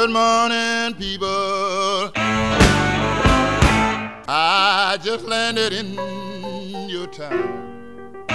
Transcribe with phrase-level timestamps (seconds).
[0.00, 2.12] Good morning, people.
[4.28, 8.28] I just landed in your town.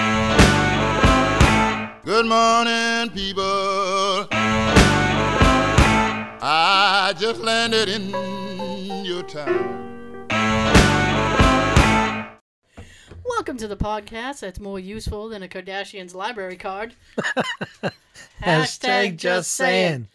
[2.04, 4.28] Good morning, people.
[6.42, 8.10] I just landed in
[9.06, 9.80] your town.
[13.26, 16.96] Welcome to the podcast that's more useful than a Kardashian's library card.
[18.42, 20.10] Hashtag just saying.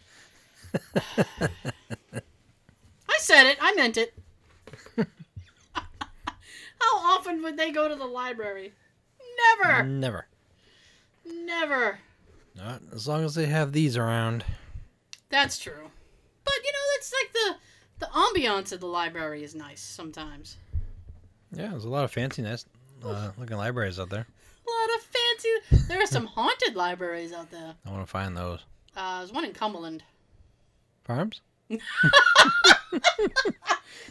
[3.07, 3.57] I said it.
[3.61, 4.13] I meant it.
[5.75, 8.73] How often would they go to the library?
[9.59, 9.83] Never.
[9.83, 10.27] Never.
[11.25, 11.99] Never.
[12.55, 14.43] Not as long as they have these around.
[15.29, 15.91] That's true.
[16.43, 17.55] But you know, it's like the
[17.99, 20.57] the ambiance of the library is nice sometimes.
[21.51, 22.65] Yeah, there's a lot of fancy, nice
[23.03, 24.25] uh, looking libraries out there.
[24.25, 25.87] A lot of fancy.
[25.87, 27.75] There are some haunted libraries out there.
[27.85, 28.59] I want to find those.
[28.95, 30.03] Uh, there's one in Cumberland.
[31.09, 31.41] Farms?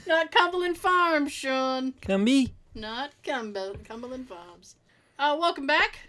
[0.08, 1.94] Not Cumberland Farms, Sean.
[2.02, 2.52] Come be.
[2.74, 4.74] Not Cumber- Cumberland Farms.
[5.16, 6.00] Uh, welcome back.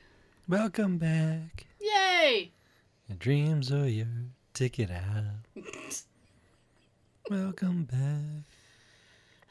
[0.47, 1.67] Welcome back.
[1.79, 2.49] Yay!
[3.07, 4.07] Your dreams are your
[4.55, 5.63] ticket out.
[7.29, 7.87] Welcome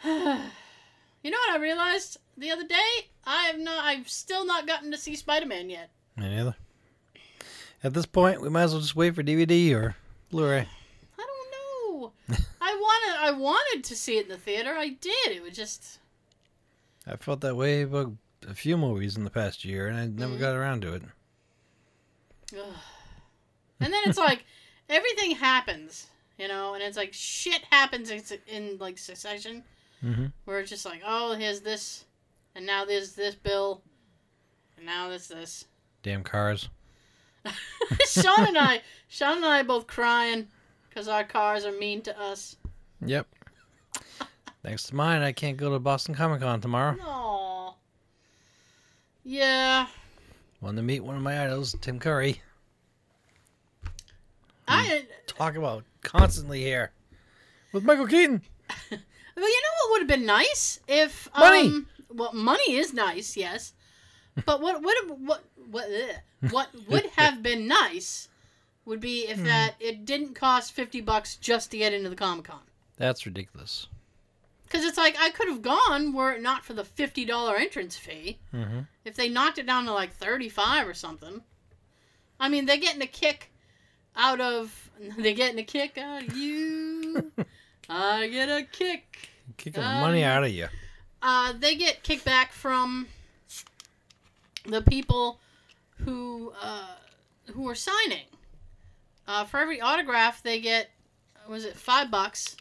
[0.02, 0.40] back.
[1.22, 3.08] You know what I realized the other day?
[3.24, 3.84] I have not.
[3.84, 5.90] I've still not gotten to see Spider-Man yet.
[6.16, 6.54] Me neither.
[7.84, 9.96] At this point, we might as well just wait for DVD or
[10.30, 10.68] Blu-ray.
[12.30, 12.46] I don't know.
[12.60, 13.20] I wanted.
[13.20, 14.74] I wanted to see it in the theater.
[14.76, 15.28] I did.
[15.28, 15.98] It was just.
[17.06, 18.12] I felt that way about
[18.48, 20.38] a few movies in the past year, and I never Mhm.
[20.40, 21.02] got around to it.
[22.58, 22.74] Ugh.
[23.80, 24.44] And then it's like
[24.88, 26.06] everything happens,
[26.38, 29.64] you know, and it's like shit happens in, in like succession,
[30.04, 30.26] Mm-hmm.
[30.44, 32.04] where it's just like, oh, here's this,
[32.54, 33.82] and now there's this bill,
[34.76, 35.64] and now there's this.
[36.02, 36.68] Damn cars.
[38.06, 40.46] Sean and I, Sean and I, both crying
[40.98, 42.56] because our cars are mean to us.
[43.06, 43.28] Yep.
[44.64, 46.96] Thanks to mine, I can't go to Boston Comic Con tomorrow.
[46.96, 47.74] Aww.
[49.22, 49.86] Yeah,
[50.60, 52.40] Wanted to meet one of my idols, Tim Curry.
[54.66, 55.04] I.
[55.28, 56.90] Talk about constantly here
[57.72, 58.42] with Michael Keaton.
[59.36, 61.68] Well, you know what would have been nice if Money.
[61.68, 63.72] Um, well, money is nice, yes.
[64.44, 65.88] But what would have, what what
[66.50, 68.28] what would have been nice
[68.88, 72.46] would be if that it didn't cost fifty bucks just to get into the Comic
[72.46, 72.60] Con.
[72.96, 73.86] That's ridiculous.
[74.64, 77.96] Because it's like I could have gone were it not for the fifty dollar entrance
[77.96, 78.38] fee.
[78.52, 78.80] Mm-hmm.
[79.04, 81.42] If they knocked it down to like thirty five or something.
[82.40, 83.50] I mean, they're getting a kick
[84.16, 87.30] out of they're getting a kick out of you.
[87.88, 89.28] I get a kick.
[89.56, 90.68] Kicking the money Um, out of you.
[91.22, 93.06] uh, they get kickback from
[94.66, 95.40] the people
[96.04, 96.94] who uh,
[97.54, 98.26] who are signing.
[99.28, 100.90] Uh, for every autograph, they get
[101.48, 102.56] was it five bucks,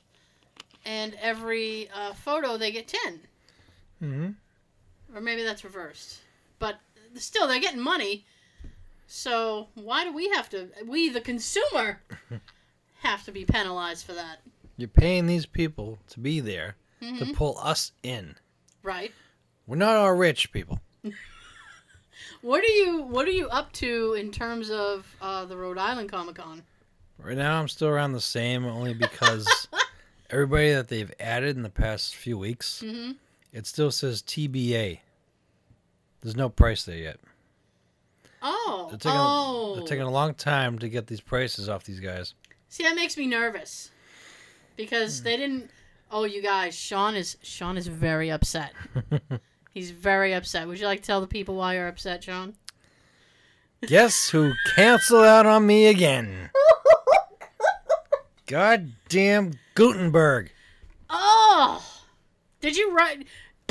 [0.86, 3.22] and every uh, photo they get ten,
[4.04, 5.16] Mm-hmm.
[5.16, 6.20] or maybe that's reversed.
[6.60, 6.76] But
[7.16, 8.26] still, they're getting money.
[9.08, 10.68] So why do we have to?
[10.86, 12.02] We, the consumer,
[13.00, 14.40] have to be penalized for that,
[14.76, 17.20] You're paying these people to be there Mhm.
[17.20, 18.36] to pull us in.
[18.84, 19.14] right?
[19.66, 20.80] We're not all rich people.
[22.48, 26.10] What are you What are you up to in terms of uh, the Rhode Island
[26.10, 26.64] Comic Con?
[27.20, 29.68] Right now, I'm still around the same, only because
[30.30, 33.12] everybody that they've added in the past few weeks, hmm
[33.52, 35.00] it still says TBA.
[36.22, 37.20] There's no price there yet.
[38.42, 39.76] Oh, They're taking, oh.
[39.76, 42.34] they're taking a long time to get these prices off these guys.
[42.70, 43.92] See, that makes me nervous
[44.78, 45.70] because they didn't.
[46.10, 48.72] Oh, you guys, Sean is Sean is very upset.
[49.78, 50.68] He's very upset.
[50.68, 52.56] Would you like to tell the people why you're upset, John?
[53.86, 56.50] Guess who canceled out on me again?
[58.48, 60.52] Goddamn Guttenberg.
[61.12, 61.86] Oh,
[62.60, 63.28] did you write?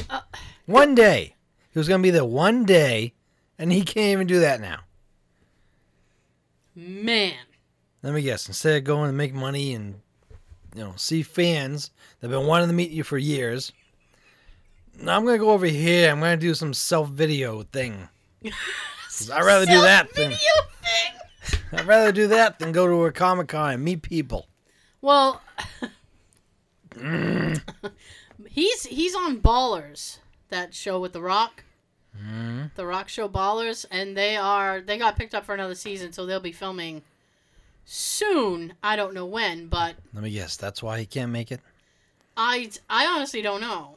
[0.08, 0.20] Uh,
[0.66, 1.34] one day.
[1.72, 3.12] He was going to be there one day,
[3.58, 4.82] and he can't even do that now.
[6.76, 7.34] Man,
[8.04, 8.46] Let me guess.
[8.46, 9.96] Instead of going to make money and,
[10.72, 11.90] you know, see fans
[12.20, 13.72] that have been wanting to meet you for years,
[15.00, 16.10] I'm going to go over here.
[16.10, 18.08] I'm going to do some self video thing.
[19.32, 20.38] I'd rather do that than thing.
[21.72, 24.46] I'd rather do that than go to a comic con and meet people.
[25.00, 25.40] Well,
[28.48, 31.64] he's he's on Ballers, that show with The Rock.
[32.18, 32.74] Mm.
[32.74, 36.24] The Rock Show Ballers, and they are they got picked up for another season, so
[36.24, 37.02] they'll be filming
[37.84, 38.72] soon.
[38.82, 40.56] I don't know when, but Let me guess.
[40.56, 41.60] That's why he can't make it.
[42.36, 43.96] I I honestly don't know.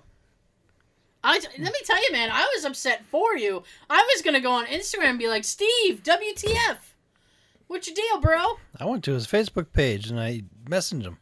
[1.24, 3.64] I let me tell you, man, I was upset for you.
[3.90, 6.78] I was gonna go on Instagram and be like, Steve, WTF?
[7.68, 8.58] What's your deal, bro?
[8.80, 11.18] I went to his Facebook page and I messaged him.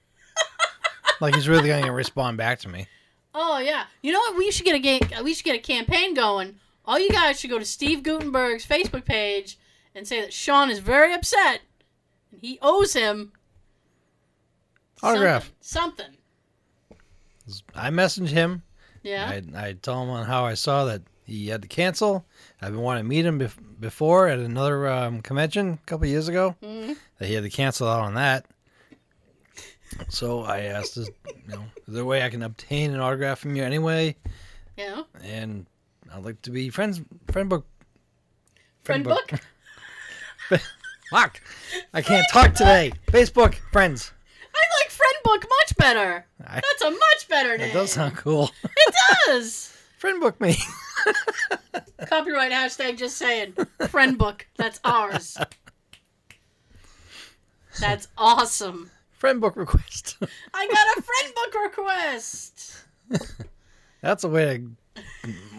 [1.22, 2.88] like he's really gonna respond back to me.
[3.34, 3.86] Oh yeah.
[4.02, 4.38] You know what?
[4.38, 5.02] We should get a game.
[5.24, 6.56] We should get a campaign going.
[6.86, 9.58] All you guys should go to Steve Guttenberg's Facebook page
[9.94, 11.62] and say that Sean is very upset
[12.32, 13.34] and he owes him
[15.04, 15.52] Autograph.
[15.60, 16.06] Something.
[17.46, 17.74] something.
[17.76, 18.64] I messaged him.
[19.04, 19.30] Yeah.
[19.56, 22.26] I I told him on how I saw that he had to cancel.
[22.62, 26.28] I've been wanting to meet him bef- before at another um, convention a couple years
[26.28, 26.56] ago.
[26.64, 26.96] Mhm.
[27.20, 28.46] That he had to cancel out on that.
[30.10, 33.40] So I asked, this, you know, is there a way I can obtain an autograph
[33.40, 34.16] from you anyway?
[34.78, 35.04] Yeah.
[35.24, 35.66] And
[36.14, 37.02] I'd like to be friends,
[37.32, 37.66] friend book.
[38.84, 39.32] Friend book.
[41.10, 41.42] Fuck!
[41.94, 42.92] I can't talk today.
[43.08, 44.12] Facebook friends.
[44.54, 46.26] I like friend book much better.
[46.46, 47.68] I, That's a much better name.
[47.68, 48.52] that does sound cool.
[48.64, 48.96] It
[49.28, 49.78] does.
[49.98, 50.56] friend book me.
[52.08, 53.54] Copyright hashtag just saying.
[53.90, 54.48] Friend book.
[54.58, 55.38] That's ours.
[57.80, 58.90] That's awesome.
[59.12, 60.18] friend book request.
[60.54, 62.84] I got a friend book request.
[64.02, 64.64] That's a way
[64.96, 65.02] to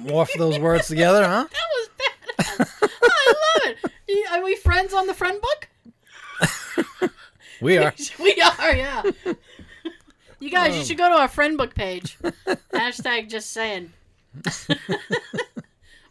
[0.04, 1.46] morph those words together, huh?
[1.50, 2.88] That was badass.
[3.02, 3.34] I
[3.66, 3.74] love
[4.08, 4.32] it.
[4.32, 5.68] Are we friends on the friend book?
[7.60, 7.94] We are.
[8.18, 9.02] we are, yeah.
[10.40, 10.86] You guys, you Um.
[10.86, 12.16] should go to our friend book page.
[12.72, 13.92] Hashtag just saying.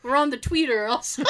[0.03, 1.23] We're on the Twitter also.
[1.23, 1.29] so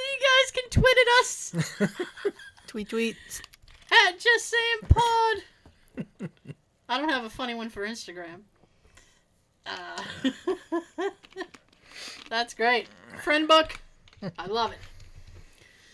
[0.00, 1.54] you guys can tweet at us
[2.66, 3.16] tweet tweet.
[4.06, 5.36] at just saying pod.
[6.90, 8.42] I don't have a funny one for Instagram.
[9.66, 10.02] Uh,
[12.28, 12.88] that's great.
[13.22, 13.80] Friend book.
[14.38, 14.78] I love it.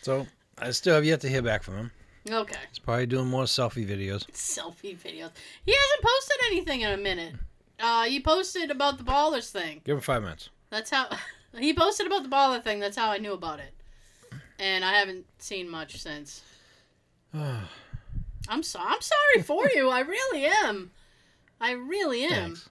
[0.02, 0.26] So
[0.58, 1.92] I still have yet to hear back from him.
[2.28, 2.58] Okay.
[2.68, 4.26] He's probably doing more selfie videos.
[4.30, 5.30] selfie videos.
[5.64, 7.34] He hasn't posted anything in a minute.
[7.80, 9.80] Uh, he posted about the ballers thing.
[9.84, 10.50] Give him five minutes.
[10.70, 11.08] That's how
[11.58, 12.80] he posted about the baller thing.
[12.80, 13.74] That's how I knew about it.
[14.58, 16.42] And I haven't seen much since.
[17.34, 19.88] I'm so I'm sorry for you.
[19.88, 20.90] I really am.
[21.60, 22.54] I really am.
[22.54, 22.68] Thanks.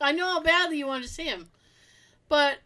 [0.00, 1.48] I know how badly you wanted to see him,
[2.28, 2.58] but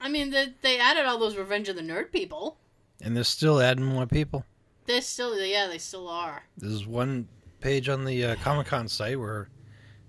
[0.00, 2.56] I mean, they, they added all those Revenge of the Nerd people.
[3.02, 4.46] And they're still adding more people.
[4.86, 6.44] They're still, yeah, they still are.
[6.56, 7.28] There's one
[7.60, 9.48] page on the uh, Comic Con site where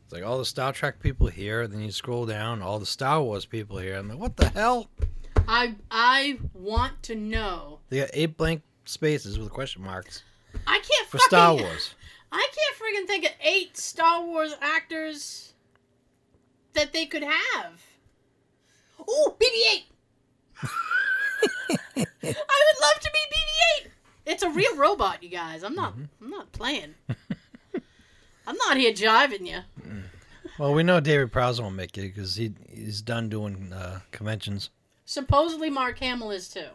[0.04, 1.68] it's like all the Star Trek people here.
[1.68, 3.98] Then you scroll down, all the Star Wars people here.
[3.98, 4.90] I'm like, what the hell?
[5.48, 7.80] I I want to know.
[7.90, 10.24] They got eight blank spaces with question marks
[10.68, 11.96] I can't for fucking, Star Wars.
[12.32, 15.54] I can't freaking think of eight Star Wars actors
[16.74, 17.82] that they could have.
[19.08, 19.84] Oh, BB-8.
[21.96, 23.90] I would love to be BB-8.
[24.26, 25.64] It's a real robot, you guys.
[25.64, 25.94] I'm not.
[26.22, 26.96] I'm not playing.
[28.48, 29.60] I'm not here jiving you.
[30.60, 34.70] Well, we know David Prowse won't make it because he he's done doing uh, conventions.
[35.06, 36.68] Supposedly, Mark Hamill is too.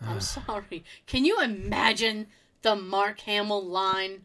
[0.00, 0.84] I'm sorry.
[1.06, 2.26] Can you imagine
[2.62, 4.22] the Mark Hamill line?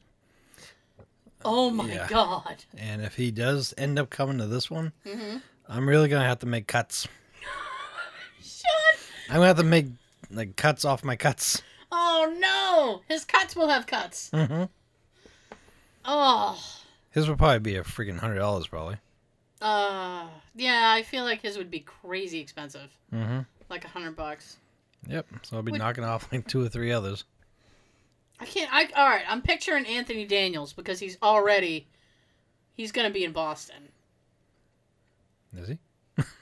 [1.45, 2.07] Oh my Yeah.
[2.10, 2.65] god.
[2.77, 5.38] And if he does end up coming to this one, hmm
[5.68, 7.07] I'm really gonna have to make cuts.
[9.30, 9.88] I'm gonna have to make
[10.31, 11.62] like cuts off my cuts.
[11.92, 13.02] Oh no.
[13.14, 14.30] His cuts will have cuts.
[14.34, 14.64] Mm-hmm.
[16.06, 16.60] Oh.
[17.12, 18.98] His would probably be a freaking hundred dollars, probably.
[19.62, 20.28] Uh.
[20.56, 22.90] Yeah, I feel like his would be crazy expensive.
[23.14, 23.40] Mm-hmm.
[23.70, 24.58] Like a hundred bucks.
[25.08, 25.28] Yep.
[25.44, 27.24] So I'll be Would- knocking off like two or three others.
[28.39, 28.72] I can't.
[28.74, 29.25] I all right.
[29.27, 31.88] I'm picturing Anthony Daniels because he's already.
[32.75, 33.89] He's gonna be in Boston.
[35.58, 35.77] Is he?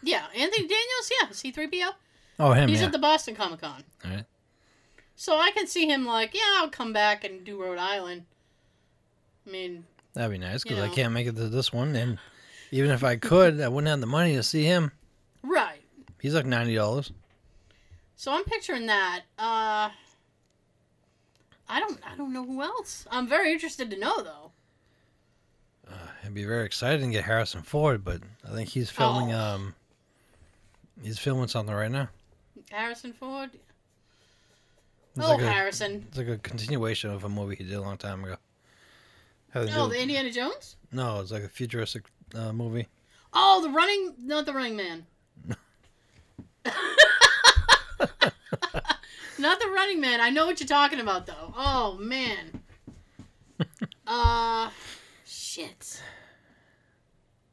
[0.03, 1.11] Yeah, Anthony Daniels.
[1.21, 1.89] Yeah, C3PO.
[2.39, 2.69] Oh, him.
[2.69, 2.87] He's yeah.
[2.87, 3.83] at the Boston Comic Con.
[4.05, 4.25] All right.
[5.15, 8.25] So I can see him like, yeah, I'll come back and do Rhode Island.
[9.45, 9.85] I mean,
[10.17, 12.17] That'd be nice because I can't make it to this one, and
[12.71, 14.91] even if I could, I wouldn't have the money to see him.
[15.43, 15.79] right.
[16.19, 17.11] He's like ninety dollars.
[18.15, 19.21] So I'm picturing that.
[19.37, 19.89] Uh,
[21.69, 23.05] I don't, I don't know who else.
[23.11, 24.51] I'm very interested to know though.
[25.87, 29.33] Uh, it'd be very exciting to get Harrison Ford, but I think he's filming.
[29.33, 29.39] Oh.
[29.39, 29.75] Um,
[31.03, 32.09] he's filming something right now.
[32.71, 33.49] Harrison Ford.
[35.15, 36.05] It's oh, like a, Harrison.
[36.09, 38.35] It's like a continuation of a movie he did a long time ago.
[39.55, 40.75] Oh, do- the Indiana Jones.
[40.91, 42.03] no, it's like a futuristic
[42.35, 42.87] uh, movie.
[43.33, 45.05] Oh, the running, not the Running Man.
[49.39, 50.21] not the Running Man.
[50.21, 51.53] I know what you're talking about though.
[51.55, 52.61] Oh man.
[54.09, 54.69] Uh,
[55.25, 56.01] shit.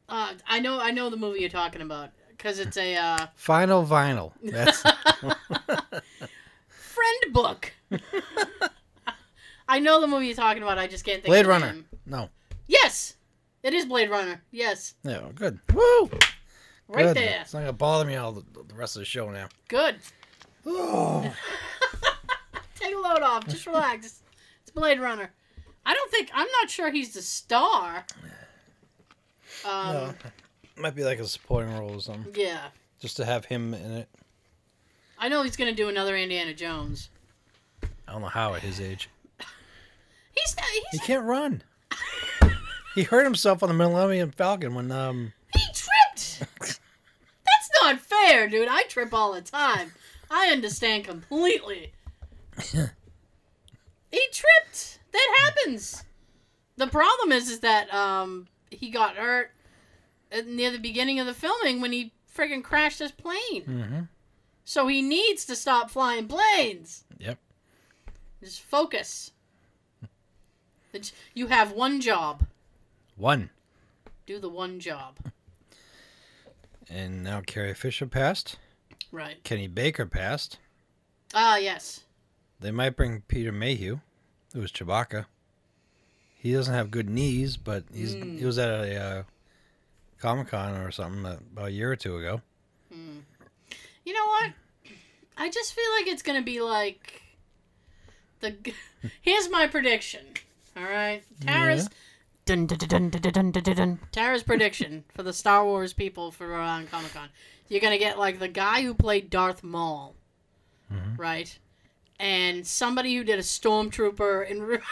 [0.09, 2.11] Uh, I know, I know the movie you're talking about
[2.44, 4.32] because it's a uh, Final Vinyl.
[4.42, 4.82] That's
[6.68, 7.72] friend book.
[9.68, 10.76] I know the movie you're talking about.
[10.78, 11.28] I just can't think.
[11.30, 11.72] Blade of Runner.
[11.72, 11.86] name.
[12.04, 12.28] No.
[12.66, 13.14] Yes,
[13.62, 14.42] it is Blade Runner.
[14.50, 15.58] Yes, Yeah, good.
[15.72, 16.10] Woo!
[16.86, 17.16] right Good.
[17.16, 17.38] there.
[17.40, 19.48] It's not gonna bother me all the, the rest of the show now.
[19.68, 19.96] Good.
[20.66, 21.30] Oh,
[22.74, 23.46] Take a load off.
[23.46, 24.22] Just relax.
[24.62, 25.30] It's Blade Runner.
[25.84, 28.06] I don't think I'm not sure he's the star.
[29.62, 30.14] Um, no,
[30.76, 32.69] might be like a supporting role or something, Yeah,
[33.00, 34.09] just to have him in it.
[35.19, 37.09] I know he's gonna do another Indiana Jones.
[38.07, 39.09] I don't know how at his age.
[40.37, 41.62] He's not, He can't run.
[42.95, 46.40] he hurt himself on the Millennium Falcon when um he tripped.
[46.61, 48.69] That's not fair, dude.
[48.69, 49.93] I trip all the time.
[50.31, 51.93] I understand completely.
[52.73, 54.99] he tripped.
[55.12, 56.04] That happens.
[56.76, 59.52] The problem is, is that um he got hurt
[60.42, 63.62] near the beginning of the filming when he friggin' crashed his plane.
[63.64, 64.00] hmm
[64.64, 67.04] So he needs to stop flying planes.
[67.18, 67.38] Yep.
[68.42, 69.30] Just focus.
[71.34, 72.46] You have one job.
[73.16, 73.50] one.
[74.26, 75.16] Do the one job.
[76.88, 78.56] And now Carrie Fisher passed.
[79.10, 79.42] Right.
[79.44, 80.58] Kenny Baker passed.
[81.34, 82.04] Ah, yes.
[82.60, 84.00] They might bring Peter Mayhew,
[84.52, 85.26] who was Chewbacca.
[86.36, 88.38] He doesn't have good knees, but he's Mm.
[88.38, 89.22] he was at a uh,
[90.25, 92.40] Comic Con or something uh, a, a, year or two ago.
[92.90, 93.19] Hmm.
[94.07, 94.52] You know what?
[95.37, 97.21] I just feel like it's gonna be like
[98.40, 98.57] the.
[99.21, 100.25] Here's my prediction.
[100.78, 101.90] All right, Tara's.
[104.12, 107.28] Tara's prediction for the Star Wars people for Rhode Island Comic Con.
[107.69, 110.14] You're gonna get like the guy who played Darth Maul,
[110.90, 111.16] mm-hmm.
[111.16, 111.59] right?
[112.19, 114.83] And somebody who did a stormtrooper in Return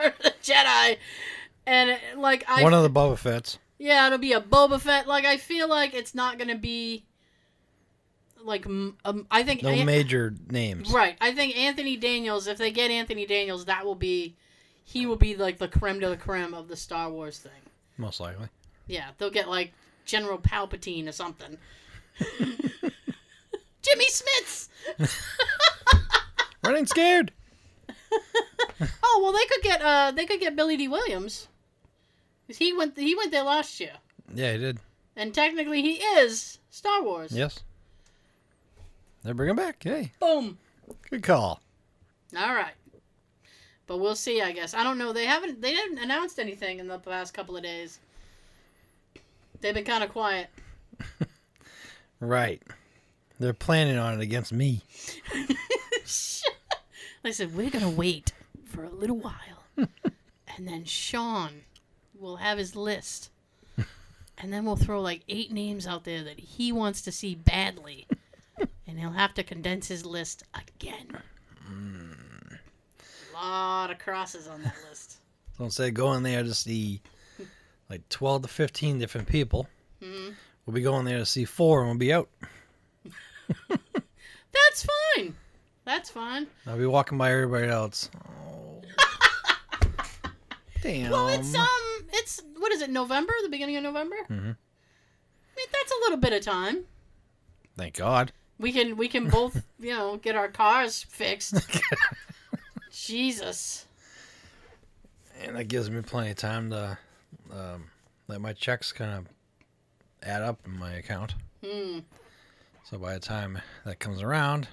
[0.00, 0.96] of the Jedi,
[1.64, 5.08] and like I one of the Boba Fett's yeah, it'll be a Boba Fett.
[5.08, 7.04] Like I feel like it's not gonna be
[8.44, 10.92] like um, I think No An- major names.
[10.92, 11.16] right.
[11.20, 12.46] I think Anthony Daniels.
[12.46, 14.36] If they get Anthony Daniels, that will be
[14.84, 17.52] he will be like the creme de la creme of the Star Wars thing.
[17.96, 18.48] Most likely.
[18.86, 19.72] Yeah, they'll get like
[20.04, 21.56] General Palpatine or something.
[23.82, 24.68] Jimmy Smits.
[26.64, 27.32] Running scared.
[29.02, 31.48] Oh well, they could get uh they could get Billy Dee Williams.
[32.58, 33.92] He went he went there last year,
[34.34, 34.78] Yeah, he did.
[35.16, 37.32] and technically he is Star Wars.
[37.32, 37.60] Yes.
[39.22, 39.82] They bring him back.
[39.82, 40.56] Hey, Boom.
[41.10, 41.60] good call.
[42.36, 42.72] All right.
[43.86, 44.72] But we'll see, I guess.
[44.72, 45.12] I don't know.
[45.12, 47.98] They haven't they haven't announced anything in the past couple of days.
[49.60, 50.48] They've been kind of quiet.
[52.20, 52.62] Right.
[53.38, 54.82] They're planning on it against me.
[57.22, 58.32] they said we're going to wait
[58.66, 59.34] for a little while.
[59.78, 61.62] and then Sean
[62.20, 63.30] will have his list.
[64.42, 68.06] And then we'll throw like eight names out there that he wants to see badly.
[68.86, 71.08] and he'll have to condense his list again.
[71.68, 75.18] A lot of crosses on that list.
[75.58, 77.02] Don't say go in there to see
[77.90, 79.66] like 12 to 15 different people.
[80.02, 80.34] Mhm.
[80.64, 82.28] We'll be going there to see four and we'll be out.
[83.68, 84.86] That's
[85.16, 85.34] fine.
[85.84, 86.46] That's fine.
[86.66, 88.10] I'll be walking by everybody else.
[88.16, 88.82] Oh.
[90.82, 91.10] Damn.
[91.10, 91.66] Well, it's um,
[92.12, 92.90] it's what is it?
[92.90, 94.16] November, the beginning of November.
[94.28, 94.56] Mhm.
[94.56, 96.84] I mean, that's a little bit of time.
[97.76, 98.32] Thank God.
[98.58, 101.54] We can we can both you know get our cars fixed.
[102.92, 103.86] Jesus.
[105.42, 106.98] And that gives me plenty of time to
[107.50, 107.84] um,
[108.28, 109.26] let my checks kind of
[110.22, 111.34] add up in my account.
[111.64, 112.00] Hmm.
[112.84, 114.68] So by the time that comes around,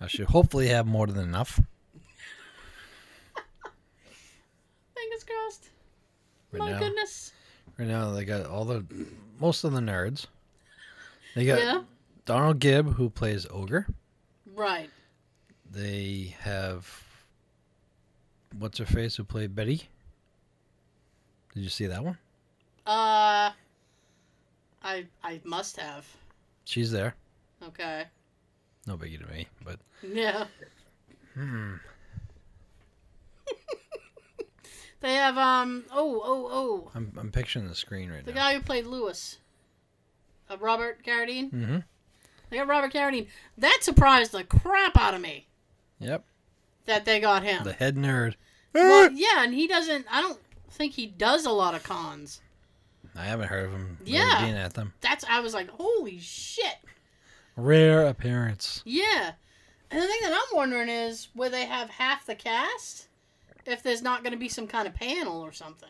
[0.00, 1.60] I should hopefully have more than enough.
[4.94, 5.68] Fingers crossed.
[6.58, 7.32] Right My now, goodness.
[7.78, 8.84] right now they got all the
[9.38, 10.26] most of the nerds.
[11.34, 11.82] They got Yeah.
[12.24, 13.86] Donald Gibb who plays Ogre.
[14.54, 14.88] Right.
[15.70, 16.88] They have
[18.58, 19.88] what's her face who played Betty.
[21.54, 22.16] Did you see that one?
[22.86, 23.50] Uh.
[24.82, 26.06] I I must have.
[26.64, 27.14] She's there.
[27.62, 28.04] Okay.
[28.86, 30.46] No biggie to me, but Yeah.
[31.34, 31.74] hmm.
[35.00, 35.84] They have um.
[35.92, 36.90] Oh oh oh.
[36.94, 38.34] I'm I'm picturing the screen right The now.
[38.34, 39.38] The guy who played Lewis.
[40.48, 41.50] Uh, Robert Carradine.
[41.52, 41.78] Mm-hmm.
[42.50, 43.26] They got Robert Carradine.
[43.58, 45.48] That surprised the crap out of me
[45.98, 46.24] Yep.
[46.86, 47.64] that they got him.
[47.64, 48.34] The head nerd.
[48.72, 50.06] Well, yeah, and he doesn't.
[50.10, 50.38] I don't
[50.70, 52.40] think he does a lot of cons.
[53.16, 54.42] I haven't heard of him Yeah.
[54.42, 54.92] being at them.
[55.00, 55.24] That's.
[55.28, 56.76] I was like, holy shit.
[57.56, 58.82] Rare appearance.
[58.84, 59.32] Yeah.
[59.90, 63.08] And the thing that I'm wondering is, will they have half the cast?
[63.66, 65.88] If there's not going to be some kind of panel or something.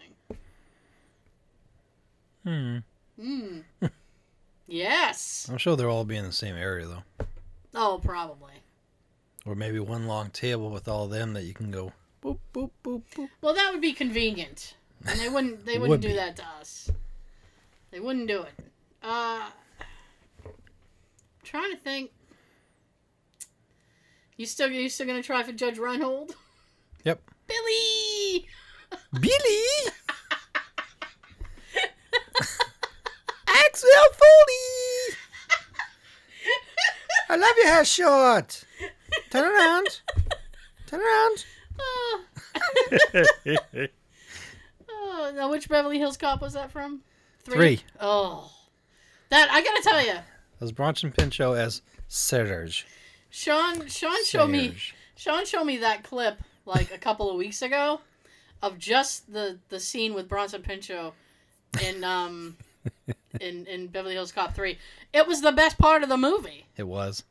[2.45, 2.79] Hmm.
[3.21, 3.59] Hmm.
[4.67, 5.49] yes.
[5.51, 7.27] I'm sure they'll all be in the same area though,
[7.75, 8.53] Oh, probably.
[9.45, 11.93] or maybe one long table with all of them that you can go
[12.23, 13.29] boop boop boop boop.
[13.41, 14.75] Well, that would be convenient,
[15.07, 15.67] and they wouldn't.
[15.67, 16.15] They wouldn't would do be.
[16.15, 16.91] that to us.
[17.91, 18.55] They wouldn't do it.
[19.03, 19.49] Uh,
[20.45, 20.53] I'm
[21.45, 22.11] trying to think.
[24.37, 26.35] You still you still gonna try for Judge Reinhold?
[27.05, 27.21] Yep.
[27.47, 28.47] Billy.
[29.21, 29.93] Billy.
[33.49, 35.17] Axel Foley.
[37.29, 38.65] I love your hair short.
[39.31, 40.01] Turn around.
[40.87, 41.45] Turn around.
[41.79, 42.25] Oh.
[44.91, 47.03] oh, now which Beverly Hills Cop was that from?
[47.45, 47.81] Three.
[48.01, 48.51] Oh,
[49.31, 50.25] that I gotta tell you, That
[50.61, 52.87] was Bronson Pinchot as Serge.
[53.31, 53.87] Sean.
[53.89, 54.69] Sean showed me.
[54.69, 54.95] Serge.
[55.17, 58.01] Sean showed me that clip like a couple of weeks ago
[58.63, 61.15] of just the the scene with Bronson Pinchot
[61.83, 62.57] in um
[63.41, 64.79] in in Beverly Hills Cop 3.
[65.13, 66.67] It was the best part of the movie.
[66.77, 67.23] It was.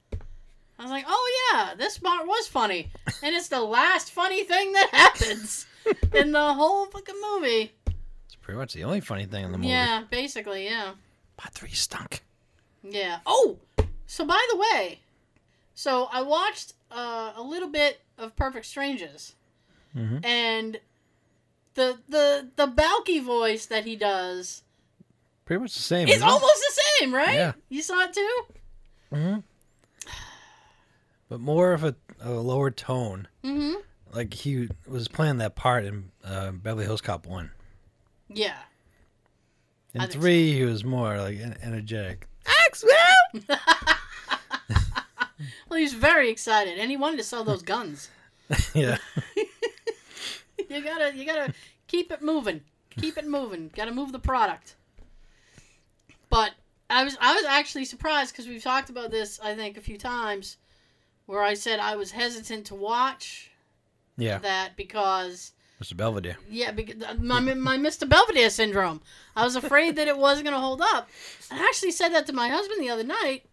[0.77, 2.91] I was like, "Oh yeah, this part was funny."
[3.23, 5.65] And it's the last funny thing that happens
[6.13, 7.71] in the whole fucking movie.
[8.25, 9.69] It's pretty much the only funny thing in the movie.
[9.69, 10.93] Yeah, basically, yeah.
[11.37, 12.23] Part three stunk.
[12.83, 13.19] Yeah.
[13.25, 13.57] Oh,
[14.05, 14.99] so by the way,
[15.73, 19.35] so I watched uh, a little bit of Perfect Strangers,
[19.95, 20.23] Mhm.
[20.25, 20.79] and
[21.75, 24.63] the the the Balki voice that he does
[25.45, 26.07] Pretty much the same.
[26.07, 26.31] It's isn't it?
[26.31, 27.35] almost the same, right?
[27.35, 27.53] Yeah.
[27.69, 28.45] You saw it too.
[29.11, 29.43] Mhm.
[31.29, 33.27] But more of a, a lower tone.
[33.43, 33.75] Mm-hmm.
[34.13, 37.51] Like he was playing that part in uh, Beverly Hills Cop 1.
[38.29, 38.57] Yeah.
[39.93, 42.27] In think 3, he was more like energetic.
[42.45, 43.59] Axwell!
[45.69, 48.09] Well, he's very excited, and he wanted to sell those guns.
[48.73, 48.97] yeah.
[50.69, 51.53] you gotta you gotta
[51.87, 52.61] keep it moving
[52.97, 54.75] keep it moving gotta move the product
[56.29, 56.51] but
[56.89, 59.97] i was i was actually surprised because we've talked about this i think a few
[59.97, 60.57] times
[61.25, 63.51] where i said i was hesitant to watch
[64.17, 64.37] Yeah.
[64.39, 65.95] that because Mr.
[65.97, 66.37] Belvedere.
[66.49, 69.01] yeah because my, my mr belvedere syndrome
[69.35, 71.09] i was afraid that it wasn't going to hold up
[71.51, 73.43] i actually said that to my husband the other night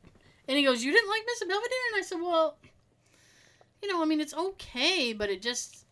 [0.49, 2.57] and he goes you didn't like mr belvedere and i said well
[3.83, 5.85] you know i mean it's okay but it just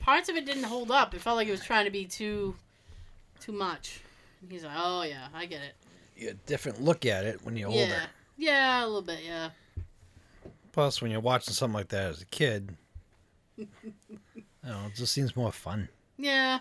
[0.00, 2.54] parts of it didn't hold up it felt like it was trying to be too
[3.40, 4.00] too much
[4.42, 5.74] and he's like oh yeah i get it
[6.16, 8.02] You get a different look at it when you're yeah older.
[8.36, 9.50] yeah a little bit yeah
[10.72, 12.74] Plus, when you're watching something like that as a kid,
[13.60, 13.66] I
[14.64, 15.86] don't know, it just seems more fun.
[16.16, 16.60] Yeah,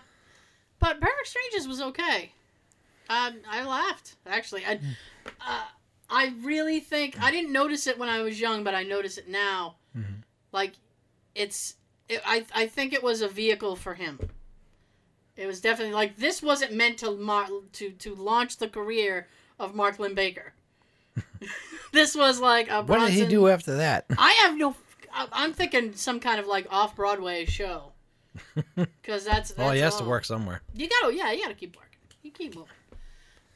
[0.80, 2.34] but Perfect Strangers was okay.
[3.10, 4.66] Um, I laughed actually.
[4.66, 4.82] I,
[5.40, 5.64] uh,
[6.12, 9.28] I really think I didn't notice it when I was young, but I notice it
[9.30, 9.76] now.
[9.98, 10.24] Mhm.
[10.52, 10.74] Like,
[11.34, 11.76] it's.
[12.10, 14.20] It, I I think it was a vehicle for him.
[15.38, 19.74] It was definitely like this wasn't meant to mar- to to launch the career of
[19.74, 20.54] Mark Linn-Baker.
[21.94, 22.82] this was like a.
[22.84, 24.06] What did he do after that?
[24.18, 24.76] I have no.
[25.14, 27.92] I- I'm thinking some kind of like off Broadway show.
[28.76, 30.62] Because that's, that's Oh, he has to work somewhere.
[30.74, 31.98] You gotta, yeah, you gotta keep working.
[32.24, 32.72] You keep moving.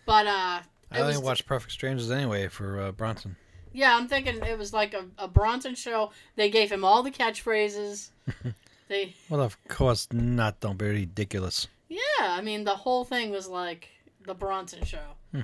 [0.05, 0.59] But uh,
[0.95, 3.35] I only watched Perfect Strangers anyway for uh, Bronson.
[3.73, 6.11] yeah, I'm thinking it was like a, a Bronson show.
[6.35, 8.09] They gave him all the catchphrases.
[8.87, 10.59] they, Well, of course not.
[10.59, 11.67] Don't be ridiculous.
[11.89, 13.89] yeah, I mean the whole thing was like
[14.25, 15.15] the Bronson show.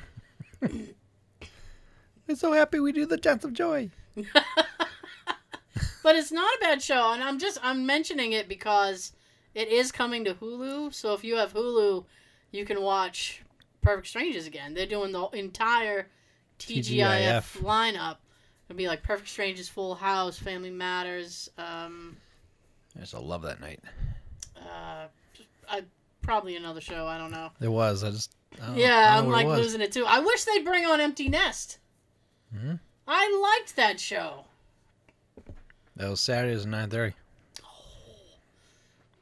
[0.62, 3.90] We're so happy we do the Dance of Joy.
[6.04, 9.14] But it's not a bad show, and I'm just I'm mentioning it because
[9.54, 10.94] it is coming to Hulu.
[10.94, 12.06] So if you have Hulu,
[12.52, 13.44] you can watch
[13.82, 14.74] Perfect Strangers again.
[14.74, 16.08] They're doing the entire
[16.60, 17.62] TGIF, TGIF.
[17.62, 18.18] lineup.
[18.70, 21.50] It'll be like Perfect Strangers, Full House, Family Matters.
[21.58, 22.18] Um,
[22.96, 23.80] I just love that night.
[24.58, 25.08] uh,
[25.70, 25.84] I,
[26.22, 27.08] probably another show.
[27.08, 27.50] I don't know.
[27.60, 28.04] It was.
[28.04, 28.36] I just.
[28.62, 30.06] I yeah, I'm like losing it too.
[30.06, 31.78] I wish they'd bring on Empty Nest.
[32.56, 32.80] Mhm.
[33.08, 34.46] I liked that show.
[35.96, 37.16] That was Saturdays at nine thirty.
[37.64, 37.68] Oh,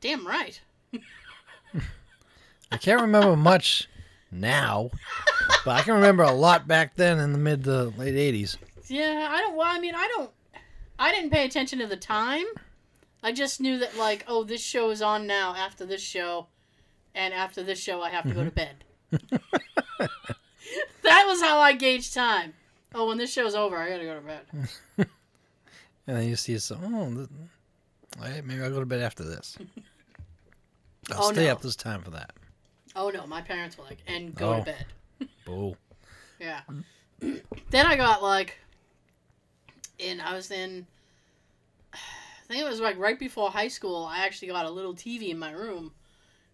[0.02, 0.60] Damn right.
[2.72, 3.88] I can't remember much
[4.32, 4.92] now,
[5.66, 8.58] but I can remember a lot back then in the mid to late eighties.
[8.88, 9.56] Yeah, I don't.
[9.56, 10.32] Well, I mean, I don't.
[10.98, 12.46] I didn't pay attention to the time.
[13.22, 16.48] I just knew that, like, oh, this show is on now after this show,
[17.14, 19.18] and after this show, I have to go to mm-hmm.
[19.30, 20.10] bed.
[21.04, 22.54] that was how I gauged time.
[22.96, 25.08] Oh, when this show's over, I gotta go to bed.
[26.10, 26.80] And then you see some.
[26.84, 29.60] Oh, th- hey, maybe I'll go to bed after this.
[31.12, 31.52] I'll Oh, stay no.
[31.52, 32.32] up this time for that.
[33.00, 34.60] Oh no, my parents were like, and go Oh.
[34.60, 34.86] to bed.
[35.46, 35.78] Boo.
[36.38, 36.60] Yeah.
[37.22, 38.58] then I got like,
[39.98, 40.86] in I was in.
[41.94, 41.98] I
[42.54, 44.06] think it was like right before high school.
[44.06, 45.92] I actually got a little TV in my room,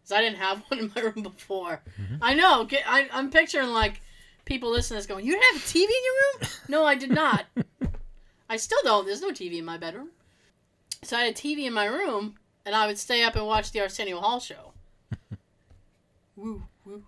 [0.01, 1.81] because I didn't have one in my room before.
[1.99, 2.15] Mm-hmm.
[2.21, 2.65] I know.
[2.65, 4.01] Get, I, I'm picturing like
[4.45, 6.93] people listening to this going, "You didn't have a TV in your room?" no, I
[6.93, 7.45] did not.
[8.47, 9.07] I still don't.
[9.07, 10.09] There's no TV in my bedroom.
[11.01, 13.71] So I had a TV in my room, and I would stay up and watch
[13.71, 14.73] the Arsenio Hall show.
[16.35, 17.03] Woo woo.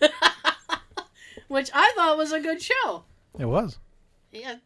[1.48, 3.04] Which I thought was a good show.
[3.38, 3.78] It was.
[4.30, 4.56] Yeah.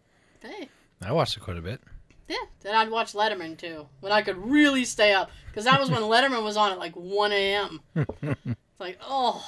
[0.41, 0.69] Hey.
[1.03, 1.81] I watched it quite a bit.
[2.29, 5.91] Yeah, then I'd watch Letterman too when I could really stay up because that was
[5.91, 7.81] when Letterman was on at like 1 a.m.
[7.95, 9.45] it's like, oh,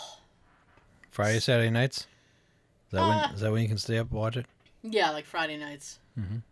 [1.11, 1.99] Friday, Saturday nights.
[1.99, 3.35] Is that Uh, when?
[3.35, 4.47] Is that when you can stay up and watch it?
[4.83, 5.99] yeah, like Friday nights.
[6.19, 6.43] Mhm.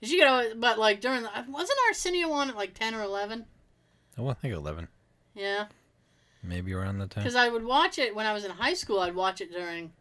[0.00, 0.60] Did you get?
[0.60, 3.46] But like during the wasn't Arsenio on at like 10 or 11?
[4.18, 4.88] Oh, I think eleven,
[5.34, 5.66] Yeah,
[6.42, 7.22] maybe around the time.
[7.24, 9.00] because I would watch it when I was in high school.
[9.00, 9.92] I'd watch it during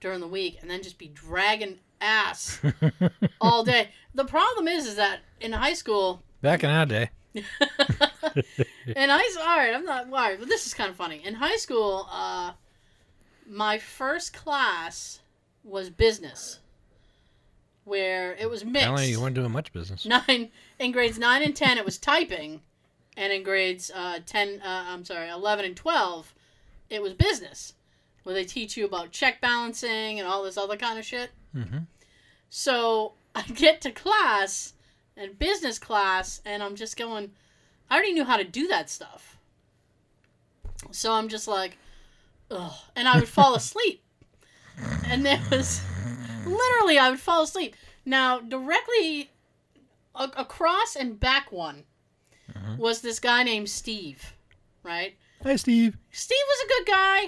[0.00, 2.60] during the week and then just be dragging ass
[3.40, 3.88] all day.
[4.14, 7.10] The problem is, is that in high school, Back in our day.
[7.34, 11.22] and school, all right, I'm not worried, but this is kind of funny.
[11.24, 12.52] In high school, uh,
[13.48, 15.20] my first class
[15.62, 16.60] was business,
[17.84, 18.84] where it was mixed.
[18.84, 20.04] Apparently, you weren't doing much business.
[20.04, 22.60] Nine in grades nine and ten, it was typing,
[23.16, 26.34] and in grades uh, ten, uh, I'm sorry, eleven and twelve,
[26.90, 27.74] it was business,
[28.22, 31.30] where they teach you about check balancing and all this other kind of shit.
[31.54, 31.78] Mm-hmm.
[32.50, 34.74] So I get to class
[35.16, 37.30] and business class, and I'm just going,
[37.90, 39.38] I already knew how to do that stuff.
[40.90, 41.78] So I'm just like,
[42.50, 42.72] ugh.
[42.96, 44.02] And I would fall asleep.
[45.06, 45.80] And there was
[46.44, 47.76] literally, I would fall asleep.
[48.04, 49.30] Now, directly
[50.14, 51.84] a- across and back one
[52.64, 52.78] Mhm.
[52.78, 54.34] was this guy named Steve,
[54.82, 55.16] right?
[55.42, 55.96] Hi, Steve.
[56.10, 57.24] Steve was a good guy.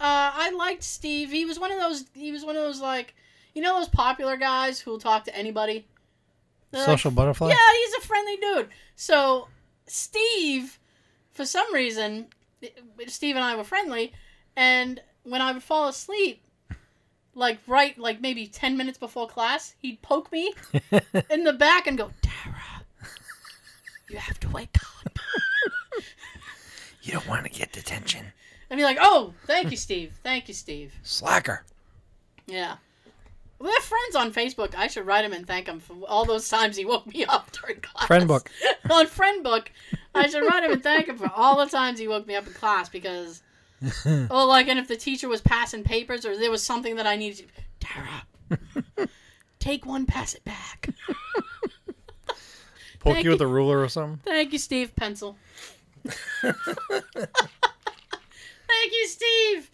[0.00, 1.30] Uh, I liked Steve.
[1.30, 2.04] He was one of those.
[2.14, 3.14] He was one of those like,
[3.54, 5.86] you know, those popular guys who will talk to anybody.
[6.70, 7.48] They're like, Social butterfly.
[7.48, 8.68] yeah, he's a friendly dude.
[8.94, 9.48] So
[9.86, 10.78] Steve,
[11.32, 12.28] for some reason,
[13.06, 14.12] Steve and I were friendly,
[14.56, 16.42] and when I would fall asleep,
[17.34, 20.54] like right, like maybe ten minutes before class, he'd poke me
[21.30, 22.27] in the back and go, "Tara,
[24.08, 25.18] you have to wake up."
[27.02, 28.32] you don't want to get detention.
[28.70, 30.18] I'd be like, "Oh, thank you, Steve.
[30.22, 31.64] Thank you, Steve." Slacker.
[32.46, 32.76] Yeah.
[33.58, 34.76] We have friends on Facebook.
[34.76, 37.50] I should write him and thank him for all those times he woke me up
[37.50, 38.06] during class.
[38.06, 38.50] Friend book.
[38.90, 39.72] on friend book.
[40.14, 42.46] I should write him and thank him for all the times he woke me up
[42.46, 43.42] in class because
[44.06, 47.16] oh like and if the teacher was passing papers or there was something that I
[47.16, 49.08] needed to Tara
[49.68, 50.88] take one, pass it back.
[53.08, 54.20] Poke Thank you with a ruler or something.
[54.24, 55.36] Thank you, Steve Pencil.
[56.42, 56.52] Thank
[58.92, 59.70] you, Steve.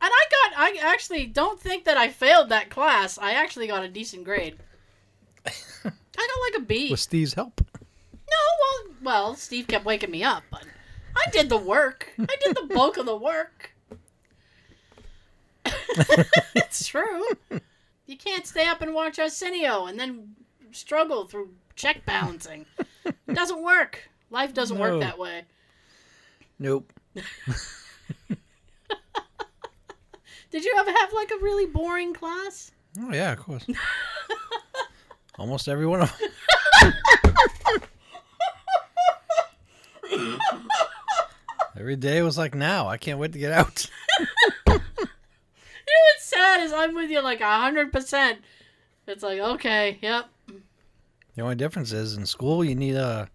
[0.00, 3.18] And I got I actually don't think that I failed that class.
[3.18, 4.56] I actually got a decent grade.
[5.46, 5.48] I
[5.84, 6.90] got like a B.
[6.90, 7.60] With Steve's help.
[8.12, 10.64] No, well, well, Steve kept waking me up, but
[11.16, 12.12] I did the work.
[12.18, 13.72] I did the bulk of the work.
[16.54, 17.24] it's true.
[18.06, 20.34] You can't stay up and watch Arsenio and then
[20.72, 22.66] struggle through check balancing.
[23.04, 24.08] It doesn't work.
[24.30, 24.82] Life doesn't No.
[24.82, 25.42] work that way.
[26.58, 26.92] Nope.
[30.50, 32.72] Did you ever have like a really boring class?
[33.00, 33.66] Oh yeah, of course.
[35.38, 36.92] Almost every one of them.
[41.78, 42.86] Every day was like now.
[42.88, 43.88] I can't wait to get out.
[44.68, 44.78] You know
[46.14, 48.38] what's sad is I'm with you like a hundred percent.
[49.06, 50.26] It's like okay, yep,
[51.34, 53.28] The only difference is in school you need a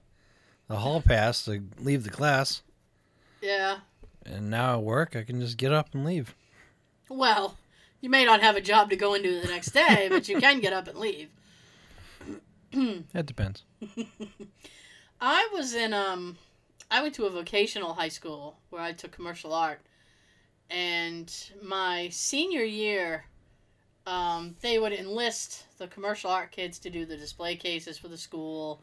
[0.69, 2.61] a hall pass to leave the class,
[3.41, 3.77] yeah.
[4.25, 6.35] and now at work I can just get up and leave.
[7.07, 7.57] Well,
[8.01, 10.59] you may not have a job to go into the next day, but you can
[10.59, 11.29] get up and leave.
[13.13, 13.63] That depends.
[15.21, 16.37] I was in um
[16.91, 19.81] I went to a vocational high school where I took commercial art.
[20.69, 23.25] And my senior year
[24.07, 28.17] um they would enlist the commercial art kids to do the display cases for the
[28.17, 28.81] school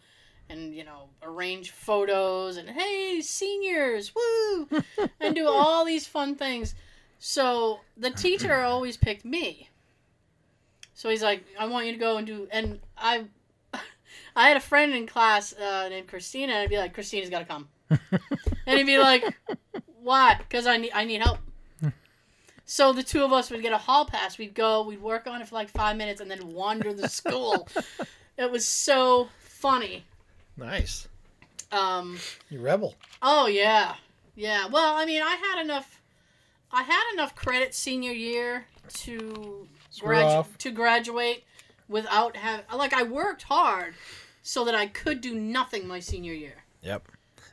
[0.50, 4.68] and you know arrange photos and hey seniors woo
[5.20, 6.74] and do all these fun things.
[7.18, 9.70] So the teacher always picked me.
[10.92, 13.24] So he's like, I want you to go and do and I
[14.36, 17.38] I had a friend in class uh, named Christina, and I'd be like, Christina's got
[17.38, 17.68] to come.
[17.90, 19.24] and he'd be like,
[20.02, 20.36] why?
[20.36, 21.38] Because I need, I need help.
[22.74, 24.36] So the two of us would get a hall pass.
[24.36, 27.68] We'd go, we'd work on it for like five minutes, and then wander the school.
[28.36, 30.04] it was so funny.
[30.56, 31.06] Nice.
[31.70, 32.18] Um,
[32.50, 32.96] You rebel.
[33.22, 33.94] oh yeah,
[34.34, 34.66] yeah.
[34.66, 36.02] Well, I mean, I had enough.
[36.72, 38.66] I had enough credit senior year
[39.04, 39.68] to
[40.00, 41.44] gradu- to graduate
[41.88, 42.66] without having.
[42.76, 43.94] Like I worked hard
[44.42, 46.64] so that I could do nothing my senior year.
[46.82, 47.06] Yep.